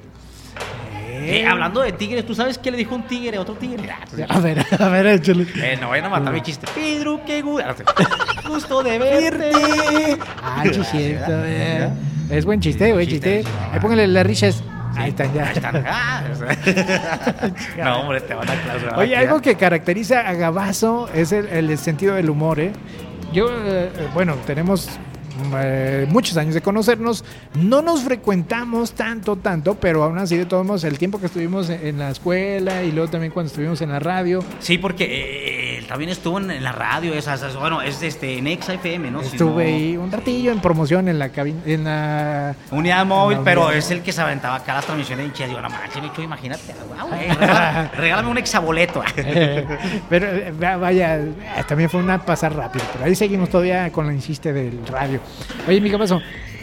[1.22, 3.90] Eh, hablando de tigres, ¿tú sabes qué le dijo un tigre a otro tigre?
[3.92, 5.46] Ah, A ver, a ver, échale.
[5.56, 6.66] eh, no vayan a matar mi chiste.
[6.74, 7.64] Pedro, qué gu-
[8.48, 9.52] gusto de verte.
[10.42, 10.64] Ah.
[10.64, 11.44] ¿verdad?
[11.46, 11.90] eh.
[12.30, 13.44] Es buen chiste, buen chiste.
[13.44, 14.64] Chiste, Ahí póngale las risas.
[14.96, 15.44] Ahí están ya.
[15.48, 15.84] Ahí están.
[15.88, 17.54] Ah, o sea.
[17.86, 19.00] no, hombre, te van a clausurar.
[19.00, 19.42] Oye, algo ¿ah?
[19.42, 22.72] que caracteriza a Gabazo es el, el sentido del humor, ¿eh?
[23.34, 24.90] Yo, eh, bueno, tenemos
[25.58, 27.24] eh, muchos años de conocernos,
[27.56, 31.70] no nos frecuentamos tanto, tanto, pero aún así de todos modos, el tiempo que estuvimos
[31.70, 35.78] en, en la escuela y luego también cuando estuvimos en la radio, Sí, porque eh,
[35.80, 39.22] el también estuvo en, la radio, esas, bueno, es este, en Exa FM, ¿no?
[39.22, 42.56] Estuve ahí un ratillo en promoción en la cabina, en la...
[42.72, 46.02] Unidad móvil, pero es el que se aventaba acá las transmisiones y digo, no manches,
[46.02, 47.10] Micho, imagínate, wow,
[47.98, 49.02] regálame, un exaboleto.
[50.10, 51.34] pero eh, vaya, eh,
[51.68, 55.20] también fue una pasar rápido, pero ahí seguimos todavía con la insiste del radio.
[55.68, 56.22] Oye, mi ¿qué pasó?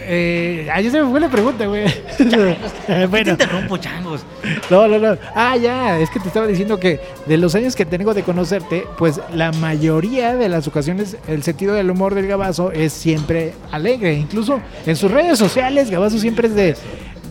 [0.08, 1.84] Eh, se me fue la pregunta, güey.
[3.10, 3.24] bueno.
[3.24, 4.22] te interrumpo, changos?
[4.70, 5.18] No, no, no.
[5.34, 8.86] Ah, ya, es que te estaba diciendo que de los años que tengo de conocerte,
[8.98, 14.14] pues la mayoría de las ocasiones el sentido del humor del Gabazo es siempre alegre.
[14.14, 16.76] Incluso en sus redes sociales, Gabazo siempre es de.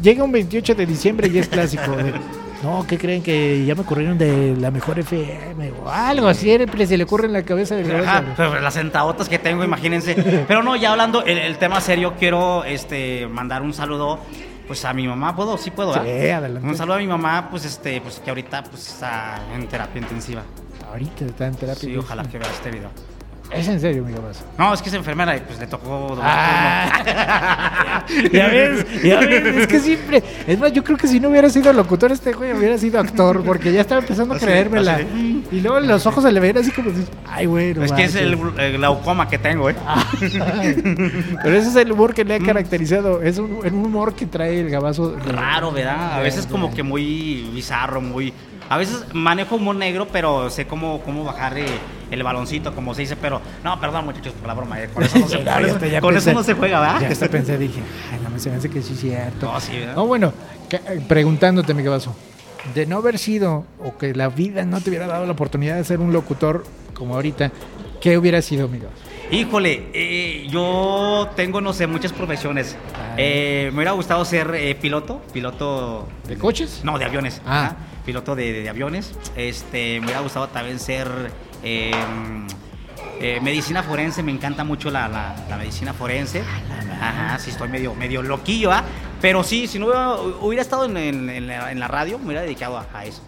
[0.02, 1.95] Llega un 28 de diciembre y es clásico.
[1.95, 2.13] De,
[2.63, 6.58] no, ¿qué creen que ya me corrieron de la mejor FM o algo así?
[6.86, 7.84] Se le ocurre en la cabeza de
[8.62, 10.15] las sentadotas que tengo, imagínense.
[10.48, 14.20] Pero no, ya hablando el, tema serio, quiero este mandar un saludo
[14.68, 15.58] pues a mi mamá, ¿puedo?
[15.58, 16.68] Sí puedo, Sí, adelante.
[16.68, 20.41] Un saludo a mi mamá, pues este, pues que ahorita pues está en terapia intensiva.
[20.89, 21.82] Ahorita está en terapia.
[21.82, 22.89] Sí, ojalá que vea este video.
[23.51, 24.31] Es en serio, mi papá.
[24.58, 29.67] No, es que es enfermera y pues le tocó ah, ya ves, ya ves, es
[29.67, 30.23] que siempre.
[30.47, 33.43] Es más, yo creo que si no hubiera sido locutor, este güey hubiera sido actor,
[33.43, 35.01] porque ya estaba empezando a creérmela.
[35.01, 36.91] Y luego los ojos se le veían así como.
[37.27, 37.71] Ay, güey.
[37.81, 38.36] es que es el,
[38.73, 39.75] glaucoma que tengo, ¿eh?
[39.86, 42.45] Ah, pero ese es el humor que le ha mm.
[42.45, 43.21] caracterizado.
[43.21, 45.15] Es un, humor que trae el gabazo.
[45.25, 46.13] Raro, ¿verdad?
[46.13, 48.34] A veces como que muy bizarro, muy
[48.69, 51.55] a veces manejo humor negro, pero sé cómo, cómo bajar
[52.15, 53.15] el baloncito, como se dice.
[53.15, 54.82] Pero, no, perdón, muchachos, por la broma.
[54.82, 57.01] Eh, con eso no se, con eso no se juega, ¿verdad?
[57.01, 59.51] Ya hasta pensé, dije, ay, no me se me hace que sí es cierto.
[59.51, 59.95] No, sí, ¿verdad?
[59.95, 60.34] No, bueno,
[60.71, 62.15] eh, preguntándote, mi cabazo,
[62.73, 65.84] de no haber sido, o que la vida no te hubiera dado la oportunidad de
[65.84, 67.51] ser un locutor como ahorita,
[68.01, 68.97] ¿qué hubiera sido, mi cabazo?
[69.32, 72.78] Híjole, eh, yo tengo, no sé, muchas profesiones.
[73.17, 76.08] me hubiera gustado ser piloto, piloto...
[76.28, 76.82] ¿De coches?
[76.84, 77.41] No, de aviones.
[77.45, 77.75] Ah
[78.06, 79.13] piloto de, aviones.
[79.36, 81.08] Este, me hubiera gustado también ser
[81.65, 82.47] em,
[83.19, 86.43] eh, medicina forense, me encanta mucho la, medicina forense.
[87.01, 88.84] Ajá, sí, estoy medio, medio loquillo, ¿ah?
[89.19, 89.88] Pero sí, si no
[90.41, 93.21] hubiera, estado en, la, radio, me hubiera dedicado a, eso.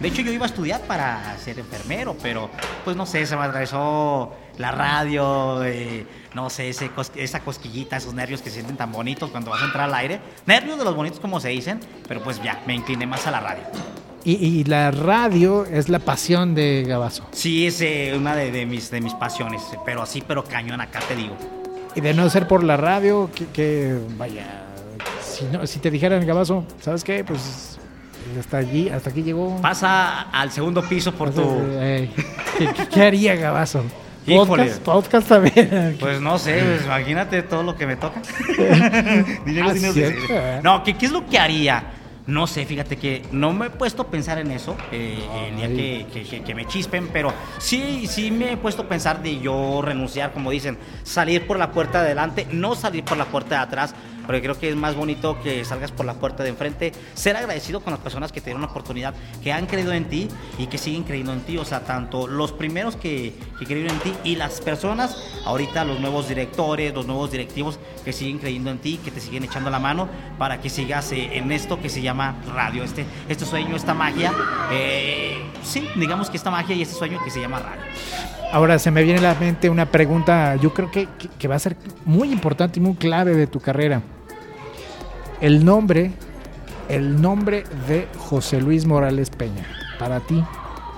[0.00, 2.50] De hecho, yo iba a estudiar para ser enfermero, pero
[2.84, 8.14] pues no sé, se me atravesó la radio, eh, no sé, ese esa cosquillita, esos
[8.14, 10.20] nervios que se sienten tan bonitos cuando vas a entrar al aire.
[10.46, 11.78] Nervios de los bonitos, como se dicen,
[12.08, 13.64] pero pues ya, me incliné más a la radio.
[14.24, 17.26] Y, la radio es la pasión de Gabazo.
[17.32, 21.16] Sí, es eh, una de, mis, de mis pasiones, pero así, pero cañón, acá te
[21.16, 21.36] digo.
[21.96, 24.64] Y de no ser por la radio, que, vaya,
[25.20, 27.24] si, no, si te dijeran Gabazo, ¿sabes qué?
[27.24, 27.80] Pues
[28.38, 29.60] hasta allí, hasta aquí llegó.
[29.60, 31.42] Pasa al segundo piso por tu.
[31.42, 32.08] Eh,
[32.92, 33.82] ¿qué, haría Gabazo?
[34.26, 35.96] Podcast, podcast también.
[36.00, 38.22] Pues no sé, pues, imagínate todo lo que me toca.
[38.60, 42.01] ah, No, ¿qué, ¿qué es lo que haría?
[42.26, 45.18] No sé, fíjate que no me he puesto a pensar en eso eh,
[45.58, 49.40] el día que, que, me chispen, pero sí, sí me he puesto a pensar de
[49.40, 53.56] yo renunciar, como dicen, salir por la puerta de adelante, no salir por la puerta
[53.56, 53.94] de atrás,
[54.26, 57.80] porque creo que es más bonito que salgas por la puerta de enfrente, ser agradecido
[57.80, 60.78] con las personas que te dieron una oportunidad, que han creído en ti y que
[60.78, 64.36] siguen creyendo en ti, o sea, tanto los primeros que, que creyeron en ti y
[64.36, 69.10] las personas, ahorita los nuevos directores, los nuevos directivos que siguen creyendo en ti, que
[69.10, 70.08] te siguen echando la mano
[70.38, 74.32] para que sigas eh, en esto que se llama radio, este, este sueño, esta magia,
[74.70, 77.82] eh, sí, digamos que esta magia y este sueño que se llama radio.
[78.52, 81.58] Ahora se me viene a la mente una pregunta, yo creo que, que, va a
[81.58, 84.02] ser muy importante y muy clave de tu carrera.
[85.40, 86.10] El nombre,
[86.90, 89.66] el nombre de José Luis Morales Peña.
[89.98, 90.44] Para ti,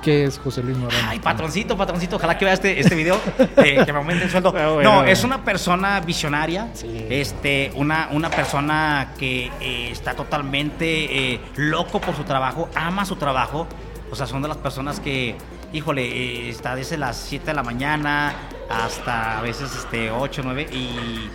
[0.03, 1.05] ¿qué es José Luis Morales?
[1.07, 3.21] Ay, patroncito, patroncito, ojalá que vea este, este video,
[3.59, 4.53] eh, que me aumente el sueldo.
[4.57, 6.73] Ah, no, es una persona visionaria,
[7.09, 13.15] este, una, una persona que eh, está totalmente eh, loco por su trabajo, ama su
[13.15, 13.69] trabajo.
[14.11, 15.37] O sea, son de las personas que
[15.75, 18.33] híjole, eh, está desde las 7 de la mañana
[18.71, 21.29] hasta a veces este, 8, 9 y,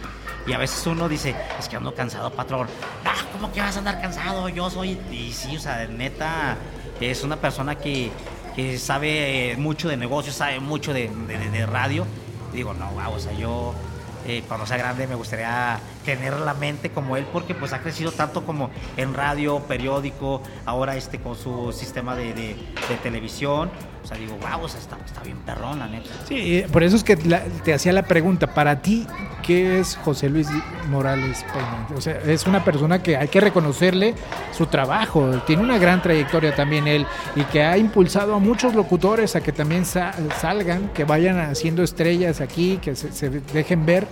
[0.49, 2.67] y a veces uno dice, es que ando cansado, patrón.
[3.05, 4.47] Ah, ¿cómo que vas a andar cansado?
[4.47, 4.97] Yo soy...
[5.11, 6.55] Y sí, o sea, neta,
[7.01, 8.11] es una persona que,
[8.55, 12.05] que sabe mucho de negocios, sabe mucho de, de, radio.
[12.53, 13.75] Digo, no, wow, o sea, yo
[14.25, 18.11] eh, cuando sea grande me gustaría tener la mente como él porque pues ha crecido
[18.13, 23.69] tanto como en radio, periódico, ahora este con su sistema de, de televisión
[24.03, 26.09] o sea, digo, wow, está, bien perrón, la neta.
[26.27, 29.05] Sí, por eso es que te hacía la pregunta, para ti,
[29.43, 30.47] ¿qué es José Luis
[30.89, 31.97] Morales Peña?
[31.97, 34.15] O sea, es una persona que hay que reconocerle
[34.51, 39.35] su trabajo, tiene una gran trayectoria también él y que ha impulsado a muchos locutores
[39.35, 44.07] a que también salgan, que vayan haciendo estrellas aquí, que se, dejen ver.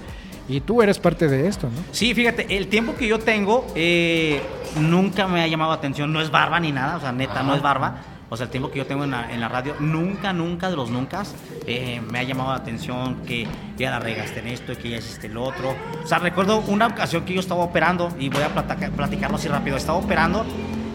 [0.49, 1.75] Y tú eres parte de esto, ¿no?
[1.91, 4.41] Sí, fíjate, el tiempo que yo tengo eh,
[4.79, 7.61] nunca me ha llamado atención, no es barba ni nada, o sea, neta, no es
[7.61, 7.97] barba
[8.29, 10.75] O sea, el tiempo que yo tengo en la, en la radio, nunca, nunca de
[10.75, 11.23] los nunca
[11.65, 14.97] eh, me ha llamado la atención que ya la regaste en esto y que ya
[14.97, 15.75] hiciste el otro.
[16.03, 19.77] O sea, recuerdo una ocasión que yo estaba operando y voy a platicarlo así rápido.
[19.77, 20.45] Estaba operando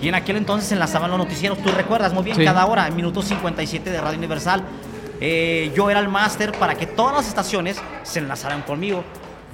[0.02, 1.58] y en aquel entonces enlazaban los noticieros.
[1.62, 4.62] Tú recuerdas muy bien, cada hora, en minuto 57 de Radio Universal.
[5.20, 9.04] Eh, yo era el máster para que todas las estaciones se enlazaran conmigo.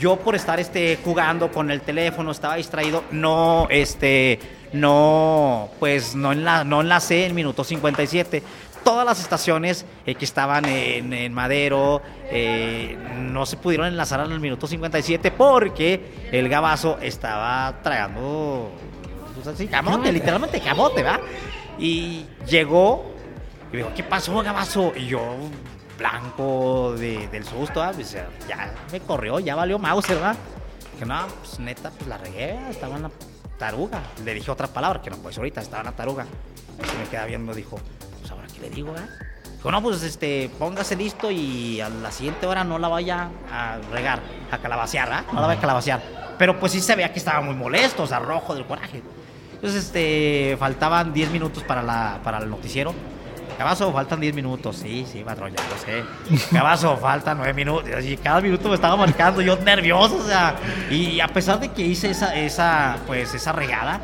[0.01, 4.39] Yo por estar este, jugando con el teléfono, estaba distraído, no, este,
[4.73, 8.43] no, pues no, enla, no enlacé en minuto 57.
[8.85, 12.01] Todas las estaciones que estaban en, Madero
[12.31, 18.73] eh, no se pudieron enlazar en el minuto 57 porque el gabazo estaba tragando
[19.35, 21.21] pues así, camote, literalmente camote, ¿verdad?
[21.79, 23.13] Y llegó
[23.71, 24.93] y me dijo, ¿qué pasó, gabazo?
[24.97, 25.37] Y yo,
[25.99, 28.17] blanco del susto, pues,
[28.49, 30.37] ya me corrió, ya valió mouse, ¿verdad?
[30.99, 33.11] Que no, pues neta, pues la regué, estaba en la
[33.59, 34.03] taruga.
[34.25, 36.25] Le dije otra palabra, que no, pues ahorita estaba en la taruga.
[36.25, 37.79] Se me queda viendo, dijo,
[38.21, 39.03] pues ahora qué le digo, eh?
[39.57, 43.79] Dijo, no, pues este, póngase listo y a la siguiente hora no la vaya a
[43.93, 45.25] regar, a calabacear, ¿verdad?
[45.33, 46.03] No la vaya a calabacear.
[46.39, 49.03] Pero pues sí se veía que estaba muy molesto, o sea, rojo del coraje.
[49.55, 52.95] Entonces, este, faltaban 10 minutos para, la, para el noticiero.
[53.59, 54.77] Cabazo, faltan 10 minutos.
[54.77, 56.49] Sí, sí, patrón, ya lo sé.
[56.53, 58.05] Cabazo, faltan 9 minutos.
[58.05, 60.55] Y cada minuto me estaba marcando yo nervioso, o sea.
[60.89, 64.01] Y a pesar de que hice esa, esa, pues, esa regada,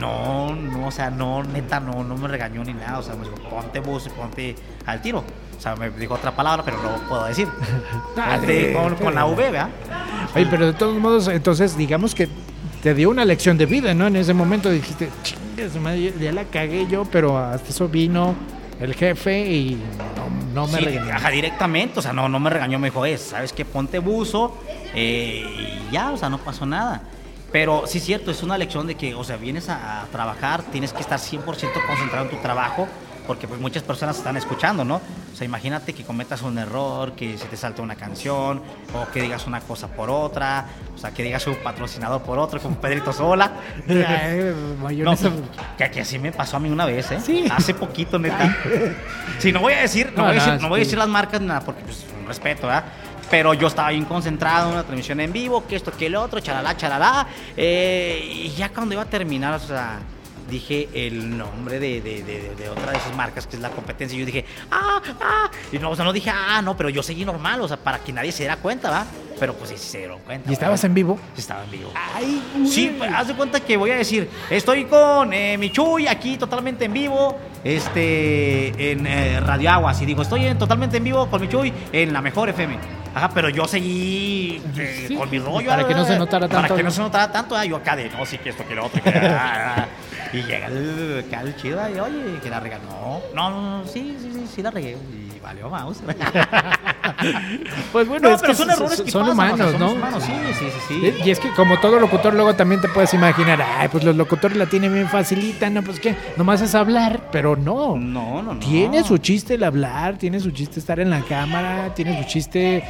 [0.00, 3.00] no, no, o sea, no, neta, no, no me regañó ni nada.
[3.00, 4.54] O sea, me dijo, ponte bus ponte
[4.86, 5.24] al tiro.
[5.58, 7.48] O sea, me dijo otra palabra, pero no puedo decir.
[8.74, 9.70] con, con, la V, ¿verdad?
[10.36, 12.28] Oye, pero de todos modos, entonces, digamos que
[12.80, 14.06] te dio una lección de vida, ¿no?
[14.06, 15.68] En ese momento dijiste, chingue,
[16.20, 18.36] ya la cagué yo, pero hasta eso vino
[18.84, 19.82] el jefe y
[20.54, 21.30] no, me regañó.
[21.30, 23.64] directamente, o sea, no, no me regañó, me dijo, es, ¿sabes qué?
[23.64, 24.56] Ponte buzo
[24.94, 27.02] eh, y ya, o sea, no pasó nada.
[27.50, 30.92] Pero sí es cierto, es una lección de que, o sea, vienes a, trabajar, tienes
[30.92, 32.88] que estar 100% concentrado en tu trabajo,
[33.26, 34.96] porque pues muchas personas están escuchando, ¿no?
[34.96, 38.62] O sea, imagínate que cometas un error, que se te salte una canción,
[38.94, 42.60] o que digas una cosa por otra, o sea, que digas un patrocinador por otro,
[42.60, 43.52] como Pedrito Sola.
[43.86, 45.16] no,
[45.76, 47.18] que, que, así me pasó a mí una vez, ¿eh?
[47.24, 47.46] Sí.
[47.50, 48.56] Hace poquito, neta.
[49.38, 51.40] Sí, no voy a decir, no, voy, a decir, no voy a decir las marcas
[51.40, 52.84] nada, porque pues un respeto, ¿verdad?
[53.30, 56.40] pero yo estaba bien concentrado en una transmisión en vivo, que esto, que el otro,
[56.40, 59.98] charalá, charalá, eh, y ya cuando iba a terminar, o sea,
[60.48, 64.16] dije el nombre de, de, de, otra de esas marcas que es la competencia.
[64.16, 65.50] Y yo dije, ah, ah.
[65.72, 67.98] Y no, o sea, no dije, ah, no, pero yo seguí normal, o sea, para
[67.98, 69.06] que nadie se diera cuenta, ¿va?
[69.38, 70.48] Pero pues sí, se dieron cuenta.
[70.48, 71.18] ¿Y estabas en vivo?
[71.36, 71.90] Estaba en vivo.
[71.94, 76.36] Ay, sí, pues, haz de cuenta que voy a decir, estoy con eh, Michuy aquí
[76.36, 80.00] totalmente en vivo, este, en eh, Radio Aguas.
[80.02, 82.78] Y digo, estoy totalmente en vivo con Michuy en la mejor FM.
[83.14, 85.68] Ajá, pero yo seguí eh, con mi rollo.
[85.68, 86.62] Para que no se notara tanto.
[86.62, 87.56] Para que no se notara tanto.
[87.56, 89.00] Ah, yo acá de, no, sí, que esto, que lo otro.
[89.02, 89.86] Que, ah,
[90.34, 93.22] y llega el, el chido y, oye, que la regaló.
[93.34, 94.92] No, no, no, sí, sí, sí, sí la regué.
[94.92, 95.98] Y valió mouse.
[97.92, 99.90] pues bueno, pero son errores que son humanos, ¿no?
[100.20, 103.88] sí, sí, sí, Y es que como todo locutor luego también te puedes imaginar, ay,
[103.88, 107.96] pues los locutores la tienen bien facilita, no, pues que nomás es hablar, pero no.
[107.96, 108.60] No, no, no.
[108.60, 112.82] Tiene su chiste el hablar, tiene su chiste estar en la cámara, tiene su chiste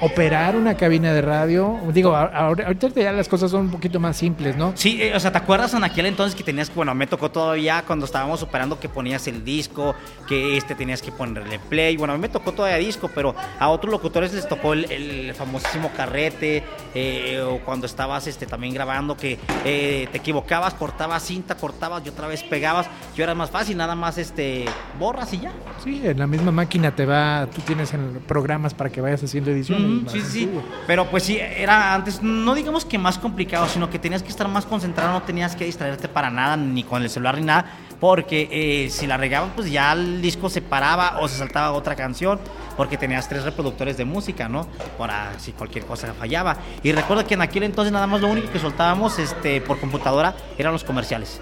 [0.00, 1.78] operar una cabina de radio.
[1.92, 4.72] Digo, ahorita ya las cosas son un poquito más simples, ¿no?
[4.74, 7.30] Sí, eh, o sea, ¿te acuerdas en aquel entonces que tenías que, bueno, me tocó
[7.30, 9.94] todavía cuando estábamos operando que ponías el disco,
[10.26, 11.96] que este tenías que ponerle play.
[11.96, 15.90] Bueno, a mí me tocó todavía disco, pero a otros locutores les tocó el, famosísimo
[15.96, 22.04] carrete, eh, o cuando estabas este, también grabando que eh, te equivocabas, cortabas cinta, cortabas
[22.04, 22.88] y otra vez pegabas.
[23.16, 24.64] Yo era más fácil, nada más este
[24.98, 25.52] borras y ya.
[25.82, 27.92] Sí, en la misma máquina te va, tú tienes
[28.26, 30.06] programas para que vayas haciendo edición.
[30.10, 30.50] sí, sí,
[30.86, 34.48] pero pues sí, era antes, no digamos que más complicado, sino que tenías que estar
[34.48, 37.66] más concentrado, no tenías que distraerte para nada, ni con el celular ni nada
[38.00, 41.96] porque eh, si la regaban, pues ya el disco se paraba o se saltaba otra
[41.96, 42.38] canción,
[42.76, 44.68] porque tenías tres reproductores de música, ¿no?
[44.96, 46.56] Para si cualquier cosa fallaba.
[46.82, 50.34] Y recuerdo que en aquel entonces nada más lo único que soltábamos este, por computadora
[50.56, 51.40] eran los comerciales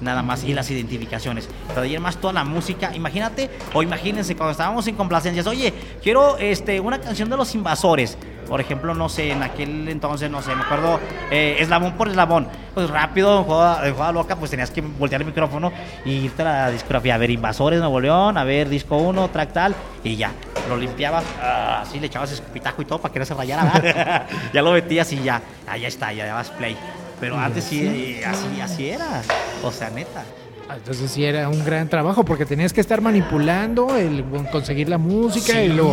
[0.00, 1.46] nada más y las identificaciones.
[1.68, 6.38] Pero ayer más toda la música, imagínate o imagínense cuando estábamos en complacencias, oye, quiero
[6.38, 8.16] este una canción de los invasores.
[8.50, 10.98] Por ejemplo, no sé, en aquel entonces, no sé, me acuerdo,
[11.30, 12.48] eh, eslabón por eslabón.
[12.74, 15.70] Pues rápido, en jugada, loca, pues tenías que voltear el micrófono
[16.04, 17.14] y irte a la discografía.
[17.14, 20.32] A ver, Invasores Nuevo León, a ver, disco 1, track tal, y ya.
[20.68, 24.26] Lo limpiabas, ah, así le echabas escupitajo y todo para que no se rayara.
[24.52, 26.76] ya lo metías y ya, ah, ya está, ya dabas play.
[27.20, 29.22] Pero antes sí, así, así era.
[29.62, 30.24] O sea, neta.
[30.70, 34.98] Ah, entonces sí era un gran trabajo porque tenías que estar manipulando, el conseguir la
[34.98, 35.92] música y luego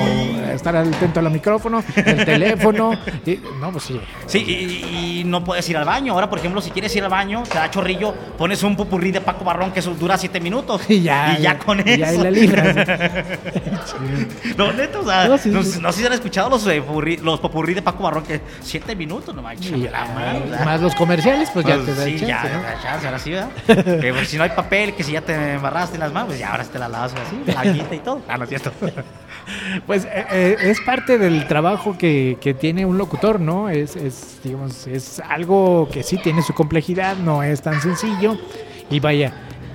[0.54, 2.92] estar atento al micrófono, el teléfono.
[3.60, 4.00] no, pues sí.
[4.28, 6.14] Sí, y, no puedes ir al baño.
[6.14, 9.20] Ahora, por ejemplo, si quieres ir al baño, te da chorrillo, pones un pupurrí de
[9.20, 10.82] Paco Barrón que eso dura siete minutos.
[10.90, 11.98] Y ya, y ya, con eso.
[11.98, 12.76] Ya la libras.
[14.58, 16.84] no, neto, o sea, no, sé si han escuchado los, eh,
[17.22, 19.74] los popurrí de Paco Barrón que siete minutos, no manches.
[20.66, 22.28] más los comerciales, pues, ya pues te da sí, chance.
[22.28, 22.82] Ya, ¿no?
[22.82, 23.50] chance, ahora sí, ¿verdad?
[24.02, 26.40] que, pues, si no hay papel, que si ya te embarraste en las manos, pues
[26.40, 28.22] ya ahora te la lavas así, la quita y todo.
[28.28, 28.72] Ah, no es cierto.
[29.86, 33.70] Pues eh, eh, es parte del trabajo que, que, tiene un locutor, ¿no?
[33.70, 38.38] Es, es, digamos, es algo que sí tiene su complejidad, no es tan sencillo.
[38.90, 39.32] Y vaya,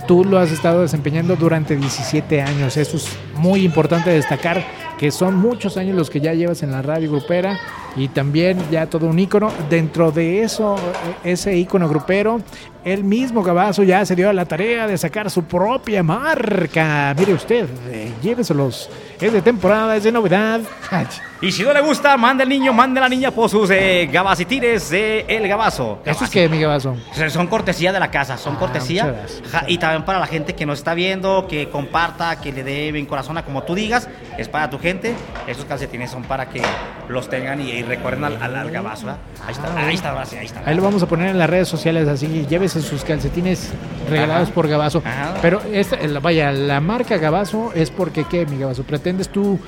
[0.07, 2.77] tú lo has estado desempeñando durante 17 años.
[2.77, 4.63] Eso es muy importante destacar,
[4.99, 7.59] que son muchos años los que ya llevas en la radio grupera
[7.97, 9.53] y también ya todo un ícono.
[9.69, 10.77] Dentro de eso,
[11.25, 12.41] ese ícono grupero,
[12.85, 17.15] el mismo Gabazo ya se dio a la tarea de sacar su propia marca.
[17.17, 18.91] Mire usted, eh, lléveselos.
[19.21, 20.61] Es de temporada, es de novedad.
[21.43, 24.91] Y si no le gusta, mande el niño, mande la niña por sus eh, gabacitires
[24.91, 25.99] de El Gabazo.
[26.05, 26.97] ¿Eso es qué, mi Gabazo?
[27.31, 29.27] Son cortesía de la casa, son ah, cortesía.
[29.67, 33.07] y también para la gente que nos está viendo, que comparta, que le dé en
[33.07, 35.17] corazón a como tú digas, es para tu gente.
[35.49, 36.63] Esos calcetines son para que
[37.09, 39.09] los tengan y, recuerden al, al, Gabazo.
[39.11, 40.63] Ahí está, ah, ahí está, ahí está.
[40.65, 43.73] Ahí lo vamos a poner en las redes sociales, así llévese sus calcetines
[44.09, 45.03] regalados por Gabazo.
[45.41, 48.85] Pero esta, vaya, la marca Gabazo es porque, ¿qué, mi Gabazo?
[48.85, 49.59] ¿Pretendes tú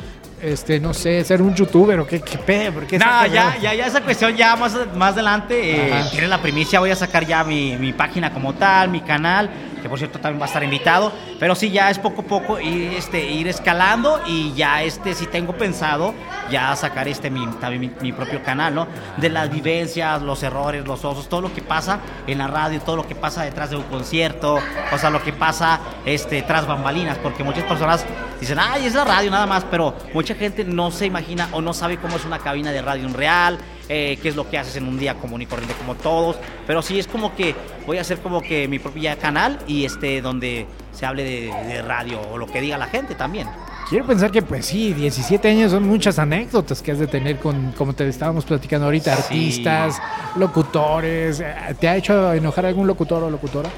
[0.43, 2.81] este, no sé, ser un youtuber o qué, qué pedo?
[2.81, 5.89] no, ya, ya, ya esa cuestión ya más, más adelante.
[5.89, 9.49] Eh, tiene la primicia, voy a sacar ya mi, mi, página como tal, mi canal
[9.85, 12.59] que por cierto también va a estar invitado, pero sí ya es poco a poco
[12.59, 16.15] ir, este, ir escalando y ya este sí tengo pensado
[16.51, 18.87] ya sacar este mi, también mi, propio canal, ¿no?
[19.19, 22.97] De las vivencias, los errores, los osos, todo lo que pasa en la radio, todo
[22.97, 24.59] lo que pasa detrás de un concierto,
[24.91, 28.07] o sea, lo que pasa este, tras bambalinas, porque muchas personas
[28.41, 31.73] dicen, ay, es la radio nada más, pero mucha gente no se imagina o no
[31.73, 33.59] sabe cómo es una cabina de radio en real,
[33.89, 36.83] eh, qué es lo que haces en un día común y corriente como todos, pero
[36.83, 37.55] sí es como que
[37.87, 42.21] voy a hacer como que mi propio canal y este donde se hable de, radio
[42.33, 43.49] o lo que diga la gente también.
[43.89, 47.73] Quiero pensar que pues sí, 17 años son muchas anécdotas que has de tener con,
[47.73, 50.01] como te estábamos platicando ahorita, artistas,
[50.37, 51.41] locutores.
[51.41, 53.69] Eh, ¿Te ha hecho enojar algún locutor o locutora?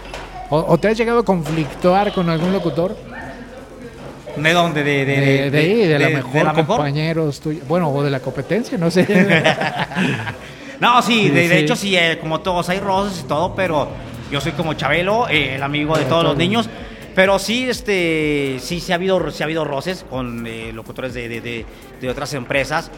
[0.49, 2.97] ¿O, te has llegado a conflictuar con algún locutor?
[4.37, 4.83] ¿De dónde?
[4.83, 7.67] De, de, de, de, de la mejor, compañeros tuyos.
[7.67, 9.07] Bueno, o de la competencia, no sé.
[10.81, 13.89] no, sí, de, hecho sí, eh, como todos hay rosas y todo, pero
[14.31, 16.69] yo soy como Chabelo, eh, el amigo de todos los niños.
[17.15, 21.65] Pero sí, este, sí, sí ha habido, sí ha habido roces con eh, locutores de,
[22.11, 22.91] otras empresas.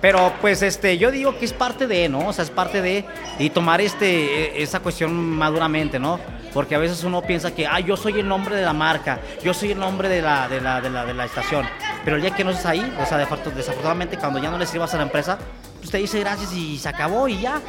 [0.00, 2.28] Pero pues este, yo digo que es parte de, ¿no?
[2.28, 3.04] O sea, es parte de
[3.38, 6.18] y tomar este, e, esa cuestión maduramente, ¿no?
[6.54, 9.54] Porque a veces uno piensa que, ah, yo soy el nombre de la marca, yo
[9.54, 11.66] soy el nombre de la, de la, de la, estación.
[12.04, 14.92] Pero el día que no estás ahí, o sea, desafortunadamente cuando ya no le sirvas
[14.94, 15.38] a la empresa,
[15.78, 17.60] pues te dice gracias y se acabó y ya.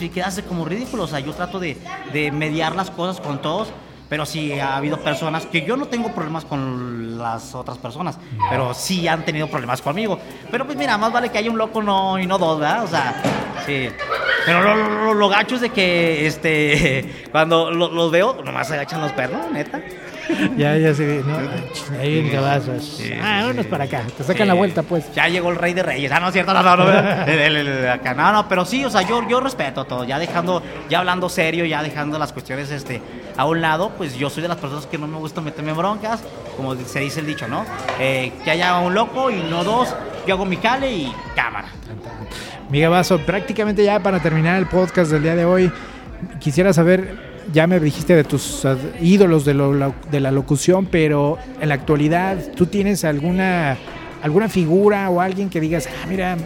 [0.00, 1.04] Y quedaste como ridículo.
[1.04, 1.76] O sea, yo trato de,
[2.12, 3.68] de mediar las cosas con todos
[4.08, 8.18] pero sí ha habido personas que yo no tengo problemas con las otras personas,
[8.50, 10.18] pero sí han tenido problemas conmigo.
[10.50, 12.84] Pero pues mira, más vale que haya un loco no, y no dos, ¿verdad?
[12.84, 13.22] O sea,
[13.66, 13.88] sí.
[14.46, 19.12] Pero lo, lo, gacho es de que este, cuando los veo, nomás se agachan los
[19.12, 19.80] perros, neta.
[20.56, 21.36] ya, ya se ¿no?
[21.98, 23.00] Ahí en cabazos.
[23.22, 24.02] ah, vámonos para acá.
[24.16, 25.12] Te sacan la vuelta, pues.
[25.14, 26.10] Ya llegó el rey de reyes.
[26.12, 26.84] Ah, no es cierto, no, no, no.
[28.14, 30.04] No, no, pero sí, o sea, yo, yo respeto todo.
[30.04, 33.02] Ya dejando, ya hablando serio, ya dejando las cuestiones este,
[33.36, 35.76] a un lado, pues yo soy de las personas que no me gusta meterme en
[35.76, 36.22] broncas,
[36.56, 37.64] como se dice el dicho, ¿no?
[37.98, 39.94] Eh, que haya un loco y no dos.
[40.26, 41.68] Yo hago mi cale y cámara.
[42.70, 45.70] Miguel Vaso, prácticamente ya para terminar el podcast del día de hoy,
[46.40, 48.66] quisiera saber ya me dijiste de tus
[49.00, 53.76] ídolos de, de, la locución, pero en la actualidad, ¿tú tienes alguna,
[54.22, 56.36] alguna figura o alguien que digas, ah, mira,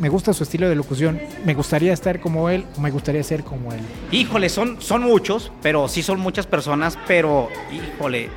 [0.00, 3.44] me gusta su estilo de locución, me gustaría estar como él o me gustaría ser
[3.44, 3.80] como él?
[4.12, 8.28] Híjole, son, son muchos, pero sí son muchas personas, pero híjole,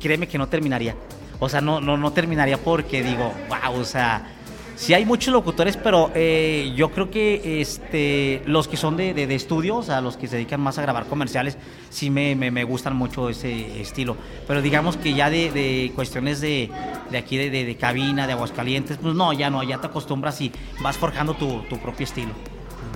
[0.00, 0.94] créeme que no terminaría.
[1.38, 4.39] O sea, no, no, no terminaría porque digo, wow, o sea
[4.80, 9.34] Sí hay muchos locutores, pero eh, yo creo que este, los que son de, de,
[9.34, 11.58] estudio, o sea, los que se dedican más a grabar comerciales,
[11.90, 14.16] sí me, me, gustan mucho ese estilo.
[14.48, 16.70] Pero digamos que ya de, de cuestiones de,
[17.14, 20.50] aquí, de, de, cabina, de Aguascalientes, pues no, ya no, ya te acostumbras y
[20.82, 22.32] vas forjando tu, tu propio estilo.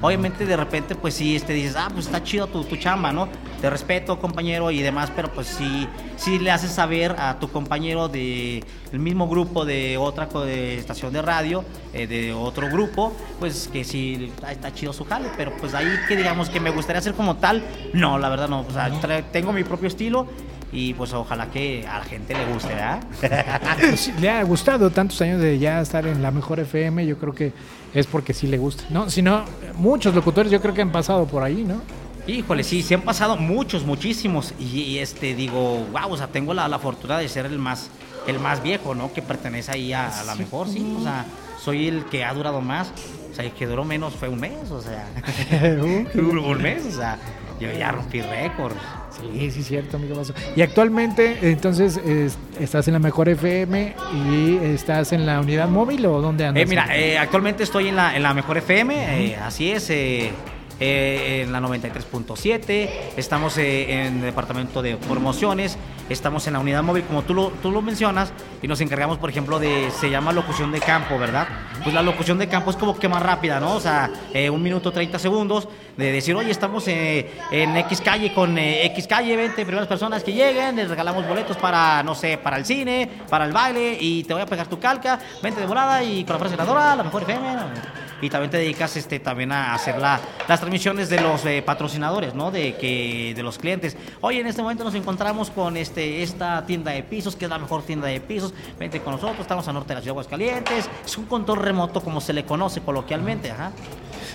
[0.01, 3.28] Obviamente de repente pues sí, este, dices, ah, pues está chido tu, tu chamba, ¿no?
[3.61, 8.09] Te respeto, compañero y demás, pero pues sí, sí le haces saber a tu compañero
[8.09, 13.84] del el mismo grupo de otra estación de radio, eh, de otro grupo, pues que
[13.84, 17.36] sí, está chido su jale, pero pues ahí que digamos que me gustaría hacer como
[17.36, 18.90] tal, no, la verdad no, o sea,
[19.32, 20.26] tengo mi propio estilo
[20.74, 23.01] y pues ojalá que a la gente le guste, ¿verdad?
[23.80, 27.34] Pues, le ha gustado tantos años de ya estar en la mejor FM, yo creo
[27.34, 27.53] que
[27.95, 28.84] es porque sí le gusta.
[28.90, 29.45] No, si no,
[29.76, 31.80] muchos locutores yo creo que han pasado por ahí, ¿no?
[32.26, 34.55] Híjole, sí, se han pasado muchos, muchísimos.
[34.59, 37.90] Y, y, este, digo, wow, o sea, tengo la, la, fortuna de ser el más,
[38.26, 39.12] el más viejo, ¿no?
[39.12, 40.97] Que pertenece ahí a, a la mejor, sí.
[40.99, 41.26] O sea,
[41.62, 42.90] soy el que ha durado más.
[43.30, 45.07] O sea, el que duró menos fue un mes, o sea.
[45.82, 47.18] un mes, o sea,
[47.61, 48.76] yo ya rompí récords.
[49.21, 50.21] Sí, sí, cierto, amigo.
[50.57, 56.05] Y actualmente, entonces, es, ¿estás en la mejor FM y estás en la unidad móvil
[56.07, 56.62] o dónde andas?
[56.62, 59.89] Eh, mira, eh, actualmente estoy en la, en la mejor FM, eh, así es.
[59.91, 60.33] Eh,
[60.81, 65.79] en la 93.7, estamos en el departamento de promociones,
[66.09, 68.33] estamos en la unidad móvil, como tú lo, tú lo mencionas,
[68.63, 71.47] y nos encargamos, por ejemplo, de, se llama locución de campo, ¿verdad?
[71.83, 73.75] Pues la locución de campo es como que más rápida, ¿no?
[73.75, 78.33] O sea, eh, un minuto 30 segundos de decir, oye, estamos eh, en X calle
[78.35, 82.39] con eh, X calle, 20 primeras personas que lleguen, les regalamos boletos para, no sé,
[82.39, 85.67] para el cine, para el baile, y te voy a pegar tu calca, vente de
[85.67, 89.53] volada y con la frase ganadora, la mejor FM, y también te dedicas este, también
[89.53, 92.51] a hacer la, las transmisiones de los eh, patrocinadores, ¿no?
[92.51, 93.97] De, que, de los clientes.
[94.21, 97.59] Oye, en este momento nos encontramos con este, esta tienda de pisos, que es la
[97.59, 98.55] mejor tienda de pisos.
[98.79, 100.91] Vente con nosotros, estamos al norte de la ciudad de Aguascalientes.
[101.05, 103.51] Es un control remoto, como se le conoce coloquialmente.
[103.51, 103.73] Ajá.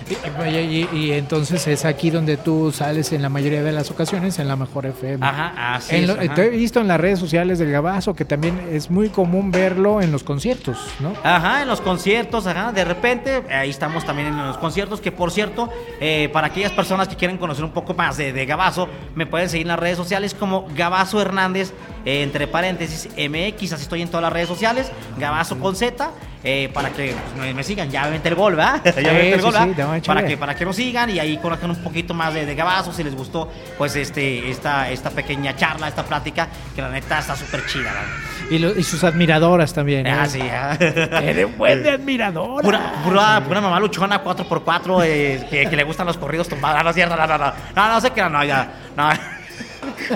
[0.08, 4.38] Y, y, y, entonces es aquí donde tú sales en la mayoría de las ocasiones
[4.38, 5.24] en la mejor FM.
[5.24, 6.34] Ajá, así en es, lo, ajá.
[6.34, 10.00] Te he visto en las redes sociales del Gabazo que también es muy común verlo
[10.00, 11.12] en los conciertos, ¿no?
[11.22, 12.72] Ajá, en los conciertos, ajá.
[12.72, 15.68] De repente, ahí estamos también en los conciertos, que por cierto,
[16.00, 19.48] eh, para aquellas personas que quieren conocer un poco más de, de Gabazo, me pueden
[19.48, 21.72] seguir en las redes sociales como Gabazo Hernández,
[22.04, 26.10] eh, entre paréntesis, MX, así estoy en todas las redes sociales, Gabazo con Z.
[26.42, 28.82] Eh, para que pues, me, me, sigan, ya vente el gol, ¿verdad?
[28.84, 31.68] ya vente el gol, sí, sí, para, que, para que nos sigan y ahí conozcan
[31.70, 35.88] un poquito más de, de Gabazo, si les gustó, pues este, esta, esta pequeña charla,
[35.88, 38.08] esta plática, que la neta está súper chida, ¿verdad?
[38.50, 40.06] Y, lo, y, sus admiradoras también.
[40.06, 40.12] ¿eh?
[40.12, 40.40] Ah, sí.
[40.40, 41.08] ¿eh?
[41.22, 42.62] Eres buen de admiradora.
[42.62, 46.82] Pura, pura, pura, mamá luchona 4x4 eh, que, que, le gustan los corridos tumbados.
[46.82, 48.66] No, no, no, no, no, no, no sé qué, no, ya,
[48.96, 49.39] no.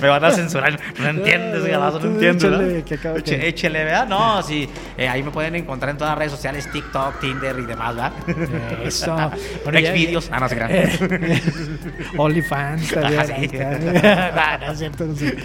[0.01, 0.78] Me van a censurar.
[0.99, 2.85] No entiendes, Galazo, no entiendes.
[3.26, 4.09] Échale, que ¿verdad?
[4.09, 4.68] No, sí.
[4.97, 8.12] Eh, ahí me pueden encontrar en todas las redes sociales: TikTok, Tinder y demás, ¿verdad?
[8.85, 9.14] Eso.
[9.64, 10.28] bueno, Xvideos.
[10.32, 11.41] Ah, no se crean.
[12.16, 14.01] OnlyFans también.
[14.05, 15.37] Ah, no, no es cierto, no sé.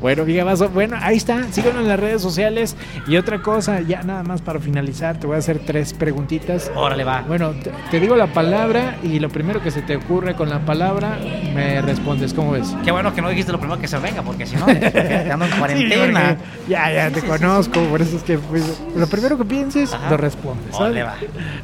[0.00, 0.24] Bueno,
[0.72, 1.50] bueno, ahí está.
[1.52, 2.76] Síganos en las redes sociales.
[3.06, 6.70] Y otra cosa, ya nada más para finalizar, te voy a hacer tres preguntitas.
[6.74, 7.22] Órale, va.
[7.22, 10.60] Bueno, te, te digo la palabra y lo primero que se te ocurre con la
[10.60, 11.18] palabra
[11.54, 12.34] me respondes.
[12.34, 12.74] ¿Cómo ves?
[12.84, 15.50] Qué bueno que no dijiste lo primero que se venga, porque si no, ando en
[15.58, 16.36] cuarentena.
[16.66, 20.10] Sí, ya, ya te conozco, por eso es que pues, lo primero que pienses, Ajá.
[20.10, 20.76] lo respondes.
[20.76, 21.02] ¿sale?
[21.02, 21.16] Va.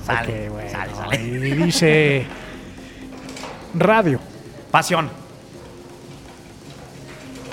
[0.04, 1.22] Sale, okay, bueno, sale, sale.
[1.22, 2.26] Y dice
[3.74, 4.20] radio.
[4.70, 5.08] Pasión.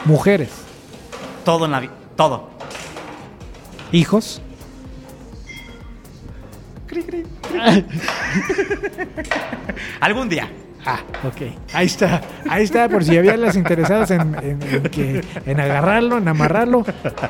[0.06, 0.50] Mujeres.
[1.46, 1.92] Todo en la vida.
[2.16, 2.50] Todo.
[3.92, 4.42] Hijos.
[6.88, 7.86] Cri, cri, cri.
[10.00, 10.50] Algún día.
[10.86, 11.42] Ah, ok.
[11.74, 12.22] Ahí está.
[12.50, 16.84] Ahí está, por si había las interesadas en, en, en, que, en agarrarlo, en amarrarlo.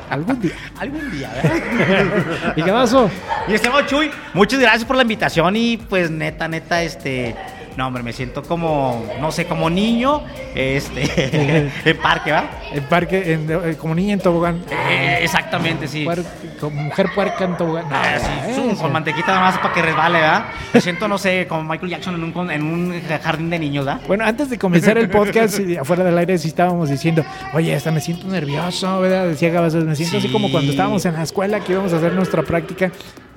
[0.08, 0.52] Algún día.
[0.78, 2.54] Algún día, ¿verdad?
[2.56, 3.10] ¿Y qué pasó?
[3.48, 7.36] Y estimado Chuy, muchas gracias por la invitación y pues neta, neta, este...
[7.76, 10.22] No, hombre, me siento como, no sé, como niño,
[10.54, 12.50] este, en parque, ¿va?
[12.72, 14.62] En parque, en, eh, como niña en tobogán.
[14.90, 16.04] Eh, exactamente, sí.
[16.04, 16.22] Puer,
[16.60, 17.88] como mujer puerca en tobogán.
[17.88, 20.44] No, ah, sí, eh, con mantequita nada más para que resbale, ¿verdad?
[20.72, 24.00] Me siento, no sé, como Michael Jackson en un, en un jardín de niños, ¿verdad?
[24.06, 28.00] Bueno, antes de comenzar el podcast, afuera del aire sí estábamos diciendo, oye, hasta me
[28.00, 29.26] siento nervioso, ¿verdad?
[29.26, 30.26] Decía Gabazos, me siento sí.
[30.26, 32.92] así como cuando estábamos en la escuela que íbamos a hacer nuestra práctica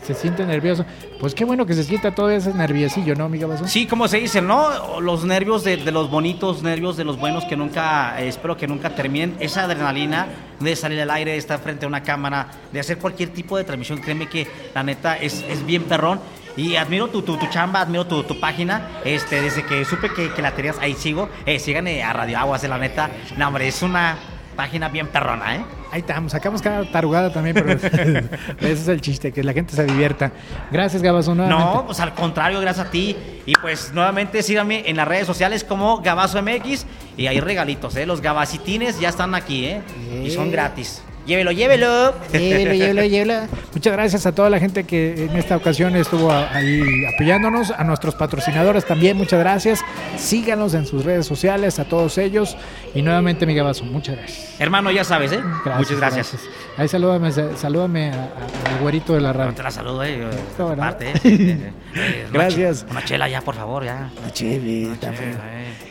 [0.06, 0.86] se siente nervioso.
[1.20, 3.47] Pues qué bueno que se sienta todo ese nerviosillo, ¿no, amiga?
[3.66, 5.01] Sí, como se dice, ¿no?
[5.01, 8.91] Los nervios de, los bonitos, nervios de los buenos que nunca, eh, espero que nunca
[8.91, 9.36] terminen.
[9.39, 10.28] Esa adrenalina
[10.60, 13.64] de salir al aire, de estar frente a una cámara, de hacer cualquier tipo de
[13.64, 16.20] transmisión, créeme que la neta es, es bien perrón.
[16.58, 18.88] Y admiro tu, tu, tu chamba, admiro tu, tu, página.
[19.03, 21.28] Este, desde que supe que, que la tenías, ahí sigo.
[21.45, 23.10] Eh, sigan a Radio Aguas, de la neta.
[23.38, 24.18] No, hombre, es una
[24.56, 25.66] página bien perrona, ¿eh?
[25.91, 27.72] Ahí estamos, sacamos cada tarugada también, pero
[28.60, 30.32] ese es el chiste, que la gente se divierta.
[30.72, 31.74] Gracias, Gabazo, nuevamente.
[31.74, 33.16] No, pues al contrario, gracias a ti.
[33.45, 36.86] Y pues nuevamente síganme en las redes sociales como Gabazo MX
[37.18, 38.06] y hay regalitos, ¿eh?
[38.06, 39.82] Los gabacitines ya están aquí, ¿eh?
[40.24, 41.01] Y son gratis.
[41.26, 42.14] Llévelo, llévelo.
[42.32, 43.48] Llévelo, llévelo, llévelo.
[43.74, 46.82] Muchas gracias a toda la gente que en esta ocasión estuvo ahí
[47.14, 49.82] apoyándonos, a nuestros patrocinadores también, muchas gracias.
[50.18, 52.56] Síganos en sus redes sociales, a todos ellos.
[52.94, 54.56] Y nuevamente, mi Gabazo, muchas gracias.
[54.60, 55.40] Hermano, ya sabes, ¿eh?
[55.42, 56.32] Gracias, muchas gracias.
[56.32, 56.54] gracias.
[56.78, 59.52] Ahí salúdame, salúdame al güerito de la radio.
[59.52, 60.20] No te la saludo, ¿eh?
[60.58, 61.14] Yo, parte, ¿eh?
[61.96, 62.84] eh gracias.
[62.84, 64.10] Una, una, chela ya, por favor, ya.
[64.22, 65.12] Una chelita.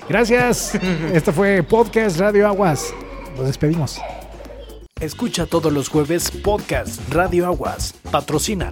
[0.09, 0.75] Gracias.
[1.13, 2.95] Esto fue Podcast Radio Aguas.
[3.37, 4.01] Nos despedimos.
[5.01, 7.95] Escucha todos los jueves podcast Radio Aguas.
[8.11, 8.71] Patrocinan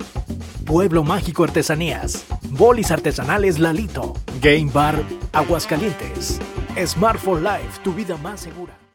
[0.64, 5.03] Pueblo Mágico Artesanías, Bolis Artesanales Lalito, Game Bar
[5.33, 6.39] Aguascalientes,
[6.87, 8.82] Smart for Life, tu vida más segura.